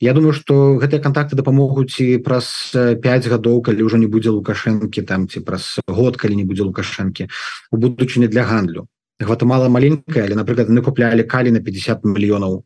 Я 0.00 0.12
думаю 0.12 0.32
что 0.32 0.74
гэтыя 0.74 0.98
контакты 0.98 1.38
дапамогуць 1.38 2.02
і 2.02 2.18
праз 2.18 2.74
5 2.74 3.30
гадоў 3.30 3.62
калі 3.62 3.86
ўжо 3.86 3.98
не 3.98 4.10
будзе 4.10 4.34
лукашэнкі 4.34 5.02
там 5.02 5.30
ці 5.30 5.40
праз 5.46 5.78
год 5.86 6.16
калі 6.18 6.34
не 6.34 6.44
будзе 6.44 6.66
лукашэнкі 6.66 7.30
у 7.70 7.76
будучыні 7.76 8.26
для 8.26 8.42
гандлю 8.42 8.86
Гватемала 9.18 9.68
маленькая 9.68 10.24
але 10.24 10.36
напрыклад 10.36 10.68
мы 10.68 10.82
куплялі 10.84 11.24
калі 11.24 11.50
на 11.50 11.60
50 11.60 12.04
мільёнаў 12.04 12.64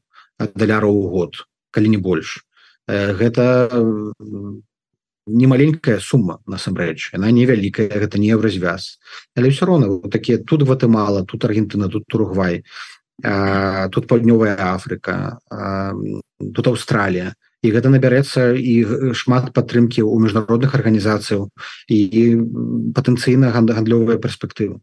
даляраў 0.54 0.90
у 0.90 1.08
год 1.08 1.46
калі 1.70 1.88
не 1.88 1.96
больш 1.96 2.42
гэта 2.88 3.70
не 5.30 5.46
маленькая 5.46 6.00
сума 6.00 6.40
насамрэч 6.46 7.14
она 7.14 7.30
невялікая 7.30 7.86
гэта 7.86 8.18
не 8.18 8.34
развяз 8.34 8.98
але 9.36 9.50
все 9.50 9.66
роўно 9.66 10.10
такія 10.10 10.38
тут 10.38 10.62
Гватемала 10.62 11.24
тут 11.24 11.44
Аргентына 11.44 11.88
тут 11.88 12.12
Уругвай 12.14 12.64
тут 13.22 14.08
паўднёвая 14.08 14.74
Афрыка 14.74 15.38
тут 16.54 16.66
Аўстралія 16.66 17.34
і 17.62 17.70
гэта 17.70 17.92
набярэцца 17.92 18.52
і 18.56 18.74
шмат 19.12 19.52
падтрымкі 19.56 20.00
ў 20.00 20.16
міжнародных 20.24 20.74
арганізацыяў 20.74 21.48
і 21.88 22.00
патэнцыйна 22.96 23.52
гандлёвыя 23.52 24.16
перспектывы. 24.16 24.80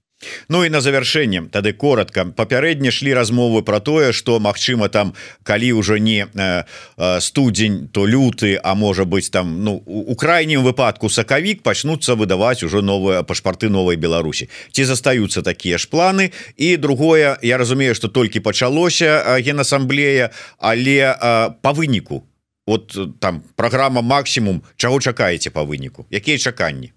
Ну 0.49 0.63
і 0.65 0.69
на 0.73 0.82
завяршэнне 0.82 1.45
тады 1.53 1.73
коротко 1.78 2.25
папярэдне 2.25 2.89
шлі 2.89 3.13
размовы 3.13 3.61
про 3.61 3.80
тое 3.80 4.11
что 4.13 4.39
Мачыма 4.39 4.89
там 4.89 5.13
калі 5.43 5.78
ўжо 5.78 5.97
не 6.01 6.25
э, 6.25 6.63
э, 6.97 7.19
студзень 7.21 7.89
то 7.93 8.07
люты 8.07 8.57
а 8.63 8.73
можа 8.73 9.05
быть 9.05 9.30
там 9.30 9.63
ну 9.63 9.78
у 9.86 10.15
крайнім 10.15 10.63
выпадку 10.65 11.09
сакавік 11.09 11.61
пачнуцца 11.61 12.17
выдаваць 12.17 12.65
ужо 12.65 12.82
новыя 12.82 13.21
пашпарты 13.21 13.69
новой 13.69 13.95
Беларусі. 13.95 14.49
Ці 14.71 14.86
застаюцца 14.86 15.41
такія 15.41 15.78
ж 15.78 15.86
планы? 15.86 16.34
І 16.57 16.78
другое 16.78 17.38
Я 17.41 17.57
разумею 17.57 17.93
что 17.93 18.07
толькі 18.07 18.39
пачалося 18.39 19.38
генасамблея 19.38 20.32
але 20.57 21.13
по 21.61 21.73
выніку 21.78 22.25
вот 22.68 22.97
там 23.20 23.41
программа 23.55 24.01
максимум 24.01 24.61
чаго 24.76 24.99
чакаеце 24.99 25.49
по 25.49 25.63
выніку? 25.63 26.05
Якія 26.11 26.38
чаканні? 26.38 26.93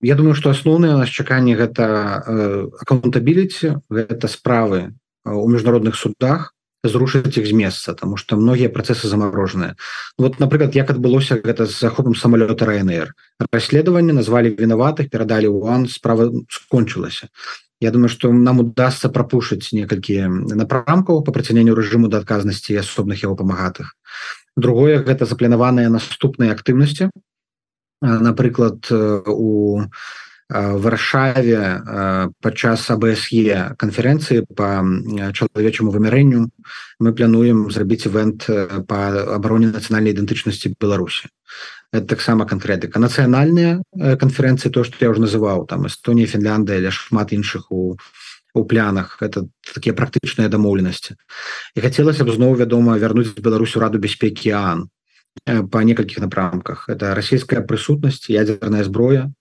Я 0.00 0.16
думаю 0.16 0.34
что 0.34 0.50
асноўныя 0.50 0.98
нас 0.98 1.08
чаканні 1.08 1.54
гэта 1.54 1.86
аккаунтабіліці 2.82 3.86
гэта 3.86 4.26
справы 4.26 4.98
у 5.22 5.46
міжнародных 5.46 5.94
судах 5.94 6.56
зрушыць 6.82 7.38
іх 7.38 7.46
з 7.46 7.54
месца 7.54 7.94
тому 7.94 8.16
что 8.16 8.36
многія 8.36 8.68
працесы 8.68 9.06
заморожаныя 9.06 9.76
вот 10.18 10.40
напрыклад 10.40 10.74
як 10.74 10.90
адбылося 10.90 11.38
гэта 11.38 11.66
з 11.66 11.78
захопам 11.78 12.18
самолета 12.18 12.66
рнр 12.66 13.14
расследаванне 13.52 14.12
назвалі 14.12 14.56
вінаватых 14.58 15.06
перадалі 15.06 15.54
уан 15.54 15.86
справа 15.86 16.32
скончылася 16.50 17.30
Я 17.82 17.90
думаю 17.90 18.08
что 18.08 18.30
нам 18.32 18.60
удастся 18.62 19.08
пропушыць 19.10 19.74
некалькі 19.74 20.30
напрамкаў 20.54 21.24
по 21.26 21.32
працяненню 21.34 21.74
рэжыму 21.74 22.06
да 22.06 22.22
адказнасці 22.22 22.78
асобных 22.78 23.26
яго 23.26 23.34
памагатых. 23.34 23.98
Другое 24.54 25.02
гэта 25.02 25.26
запланаваныя 25.26 25.90
наступныя 25.90 26.54
актыўнасці. 26.54 27.10
Напрыклад 28.00 28.86
у 29.26 29.82
варшаве 30.48 31.58
падчас 32.38 32.86
абСе 32.94 33.74
канферэнцыі 33.82 34.46
по 34.54 34.86
чалавечаму 35.34 35.90
вымярэнню 35.90 36.54
мы 37.02 37.14
плануем 37.18 37.66
зрабіць 37.74 38.06
ивент 38.06 38.46
по 38.86 38.98
абароне 39.34 39.74
нацыянальнай 39.74 40.14
ідэнтычнасці 40.14 40.76
Беларусі 40.78 41.34
таксама 41.92 42.48
канкрэтыка 42.48 42.98
нацыянальныя 42.98 43.82
канферэнцыі 43.92 44.72
то 44.72 44.84
что 44.84 44.96
я 45.00 45.10
уже 45.10 45.20
называў 45.20 45.66
там 45.68 45.86
Эстонія 45.86 46.26
Фінляндыя 46.26 46.80
ля 46.80 46.90
шмат 46.90 47.32
іншых 47.32 47.70
у 47.70 47.96
у 48.54 48.64
плянах 48.64 49.16
это 49.20 49.48
такія 49.74 49.96
практычныя 49.96 50.48
дамоўленасці 50.48 51.16
і 51.76 51.78
хацелася 51.80 52.24
б 52.24 52.32
зноў 52.32 52.56
вядома 52.56 52.96
вярнуць 53.00 53.32
Беларусю 53.40 53.80
раду 53.80 53.98
бяспекі 53.98 54.52
Ан 54.52 54.88
Э, 55.46 55.62
по 55.62 55.82
некалькіх 55.82 56.20
напрамках 56.20 56.88
это 56.88 57.14
расійская 57.14 57.64
прысутнасць 57.64 58.28
ядерная 58.28 58.84
зброя 58.84 59.32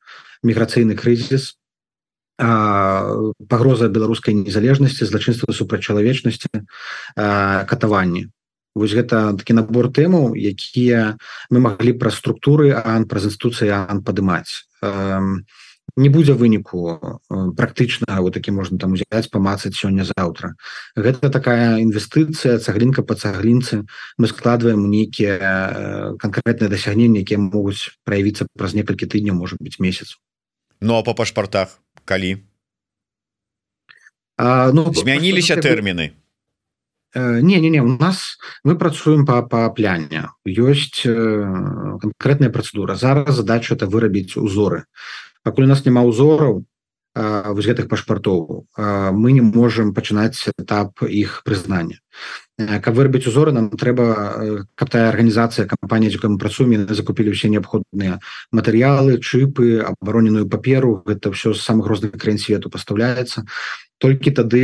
міграцыйны 0.41 0.95
крызіс 0.95 1.59
пагроза 2.39 3.89
беларускай 3.91 4.33
незалежнасці 4.33 5.05
злачынства 5.05 5.53
супрацьчалавечнасці 5.53 6.49
катаванні 7.13 8.31
вось 8.75 8.93
гэта 8.95 9.35
такі 9.37 9.57
набор 9.59 9.91
тэмаў 9.91 10.35
якія 10.35 11.17
мы 11.49 11.59
маглі 11.59 11.97
пра 11.99 12.11
структуры 12.11 12.71
ан 12.75 13.05
праз 13.05 13.27
інстытуцыі 13.31 13.71
ан 13.75 14.03
падымаць. 14.03 14.67
Не 15.97 16.07
будзе 16.07 16.33
выніку 16.33 16.95
э, 16.95 17.51
практычна 17.57 18.21
вот 18.21 18.33
такі 18.33 18.51
можна 18.51 18.79
там 18.79 18.93
узяць 18.95 19.27
памацаць 19.27 19.75
сёння 19.75 20.07
заўтра. 20.07 20.55
Гэта 20.95 21.29
такая 21.29 21.83
інвестыцыя 21.83 22.59
цаглінка 22.63 23.03
по 23.03 23.15
цаглінцы. 23.15 23.83
Мы 24.17 24.27
складваем 24.31 24.87
нейкія 24.87 25.35
э, 25.35 26.15
канкрэтныя 26.15 26.71
дасягненні 26.71 27.27
якія 27.27 27.39
могуць 27.43 27.91
праявіцца 28.07 28.47
праз 28.55 28.71
некалькі 28.71 29.03
тыдняў 29.03 29.35
может 29.35 29.59
быть 29.59 29.79
месяц. 29.79 30.15
Ну 30.79 30.95
а 30.95 31.03
по 31.03 31.13
пашпартах 31.13 31.75
калі? 32.05 32.39
А, 34.37 34.71
ну, 34.71 34.93
змяніліся 34.95 35.59
тэрміны? 35.59 36.15
э, 36.15 36.20
не 37.15 37.59
не 37.59 37.69
не 37.69 37.81
у 37.81 37.97
нас 37.97 38.37
мы 38.63 38.77
працуем 38.77 39.25
по 39.25 39.41
па 39.43 39.69
пляне 39.69 40.29
ёсць 40.45 41.03
канкрэтная 41.03 42.49
працэдура 42.49 42.95
зараз 42.95 43.35
задача 43.35 43.75
это 43.75 43.87
вырабіць 43.87 44.37
узоры. 44.37 44.85
Пакуль 45.43 45.65
у 45.65 45.67
нас 45.67 45.85
няма 45.85 46.03
ўзораў 46.07 46.65
вось 47.15 47.67
гэтых 47.67 47.89
пашпартоў 47.91 48.67
мы 49.11 49.31
не 49.35 49.41
можем 49.41 49.93
пачынаць 49.93 50.47
этап 50.55 51.03
іх 51.03 51.43
прызнання 51.43 51.99
каб 52.79 52.95
вырабіць 52.95 53.27
узоры 53.27 53.51
нам 53.51 53.67
трэба 53.69 54.63
каб 54.75 54.87
тая 54.89 55.09
арганізацыя 55.11 55.67
кампанія 55.67 56.11
якой 56.15 56.31
мы 56.31 56.37
працуем 56.39 56.87
закупілі 56.87 57.35
ўсе 57.35 57.51
неабходныя 57.51 58.23
матэрыялы 58.55 59.19
чыпы 59.19 59.83
абароненую 59.83 60.47
паперу. 60.47 61.03
Гэта 61.03 61.35
ўсё 61.35 61.51
з 61.51 61.59
самых 61.59 61.91
розных 61.91 62.15
краін 62.15 62.39
свету 62.39 62.71
пастаўляецца 62.71 63.43
толькі 64.01 64.33
тады 64.33 64.61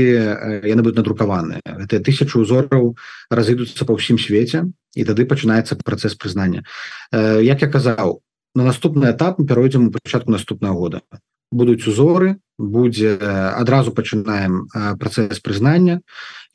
яны 0.66 0.82
будуць 0.82 0.98
надрукаваныя. 0.98 1.62
Гэтыя 1.62 2.02
тысячу 2.02 2.42
узораў 2.42 2.98
разыдуцца 3.30 3.86
па 3.86 3.94
ўсім 3.94 4.18
свеце 4.18 4.66
і 4.98 5.02
тады 5.06 5.30
пачынаецца 5.30 5.78
працэс 5.78 6.18
прызнання. 6.18 6.66
Як 7.14 7.62
я 7.62 7.70
казаў 7.70 8.26
на 8.58 8.66
наступны 8.66 9.06
этап 9.14 9.38
мы 9.38 9.46
перайдзем 9.46 9.88
у 9.88 9.92
пачатку 9.94 10.34
наступного 10.34 10.74
года. 10.74 11.02
Будуць 11.54 11.86
узоры 11.86 12.42
будзе 12.58 13.14
адразу 13.54 13.94
пачынаем 13.94 14.66
працэс 14.74 15.38
прызнання 15.40 16.02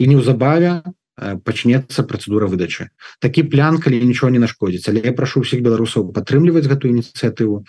і 0.02 0.10
неўзабаве 0.10 0.82
пачнецца 1.18 2.02
працэдура 2.08 2.48
выдачы. 2.48 2.88
Такі 3.20 3.44
плян 3.52 3.78
калі 3.78 4.00
нічого 4.00 4.32
не 4.32 4.40
нашкодзіць. 4.40 4.88
Але 4.88 5.04
я 5.04 5.12
прашу 5.12 5.44
ўсіх 5.44 5.60
беларусаў 5.60 6.08
падтрымліваць 6.12 6.66
гэтую 6.66 6.96
ініцыятыву 6.96 7.64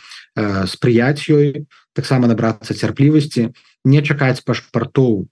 спрыяць 0.67 1.27
ёй 1.27 1.67
таксама 1.93 2.31
набрацца 2.31 2.73
цярплівасці 2.73 3.51
не 3.83 3.99
чакаць 4.01 4.43
пашпартоў 4.47 5.27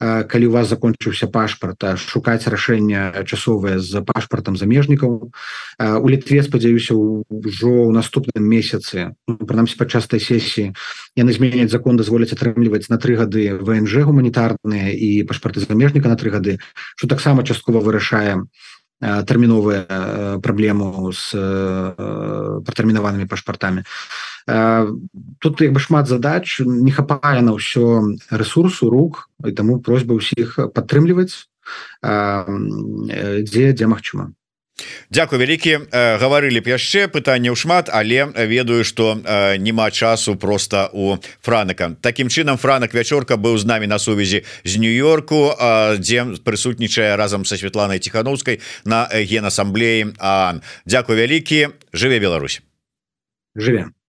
калі 0.00 0.46
у 0.46 0.52
вас 0.52 0.68
закончыўся 0.68 1.26
пашпарта 1.32 1.96
шукаць 1.96 2.44
рашэнне 2.44 3.24
часовае 3.24 3.80
з 3.80 4.04
пашпартам 4.04 4.56
замежнікаў. 4.56 5.32
У 5.80 6.06
літве 6.08 6.42
спадзяюся 6.44 6.92
ўжо 6.92 7.72
ў 7.88 7.92
наступным 7.96 8.44
месяцы 8.44 9.16
ну, 9.24 9.40
прынамсі 9.40 9.80
падчастай 9.80 10.20
сесіі 10.20 10.76
яны 11.16 11.32
зменяць 11.32 11.72
закон 11.72 11.96
дазволяць 11.96 12.36
атрымліваць 12.36 12.92
на 12.92 13.00
тры 13.00 13.16
гады 13.16 13.56
внж 13.56 14.04
гуманітарныя 14.04 14.92
і 14.92 15.24
пашпарты 15.24 15.64
замежніка 15.64 16.12
на 16.12 16.20
тры 16.20 16.28
гады 16.28 16.60
що 16.96 17.08
таксама 17.08 17.40
часткова 17.42 17.80
вырашае 17.80 18.44
тэрміновыя 19.00 20.40
праблему 20.40 21.12
з 21.12 21.36
пратэрмінаванымі 22.64 23.28
пашпартамі. 23.28 23.84
а 23.84 24.35
тут 24.46 25.60
як 25.60 25.72
бы 25.72 25.80
шмат 25.80 26.06
задач 26.06 26.60
не 26.60 26.92
хапае 26.94 27.42
на 27.42 27.58
ўсё 27.58 28.14
ресурсу 28.30 28.90
рук 28.90 29.26
і 29.42 29.50
таму 29.50 29.82
просьба 29.82 30.14
ўсіх 30.14 30.70
падтрымліваць 30.70 31.50
дзе 33.42 33.64
дзе 33.74 33.86
магчыма 33.90 34.30
Дякую 35.10 35.40
вялікі 35.40 35.90
гаварылі 35.90 36.62
б 36.62 36.70
яшчэ 36.78 37.10
пытанняў 37.10 37.58
шмат 37.58 37.90
але 37.90 38.30
ведаю 38.38 38.84
что 38.84 39.18
няма 39.58 39.90
часу 39.90 40.36
просто 40.36 40.90
у 40.92 41.18
франака 41.42 41.96
Такім 41.98 42.30
чынам 42.30 42.54
франак 42.54 42.94
вячорка 42.94 43.34
быў 43.34 43.58
з 43.58 43.66
намі 43.66 43.90
на 43.90 43.98
сувязі 43.98 44.44
з 44.62 44.72
нью-йорку 44.78 45.58
дзе 45.98 46.38
прысутнічае 46.46 47.16
разам 47.16 47.42
са 47.42 47.56
Святланай 47.58 47.98
ціхановскай 47.98 48.60
на 48.84 49.10
генасамблеі 49.10 50.14
А 50.22 50.60
Дякую 50.86 51.18
вялікі. 51.18 51.68
Жыве 51.90 52.20
Беларусь. 52.20 52.62
Жыве 53.56 53.95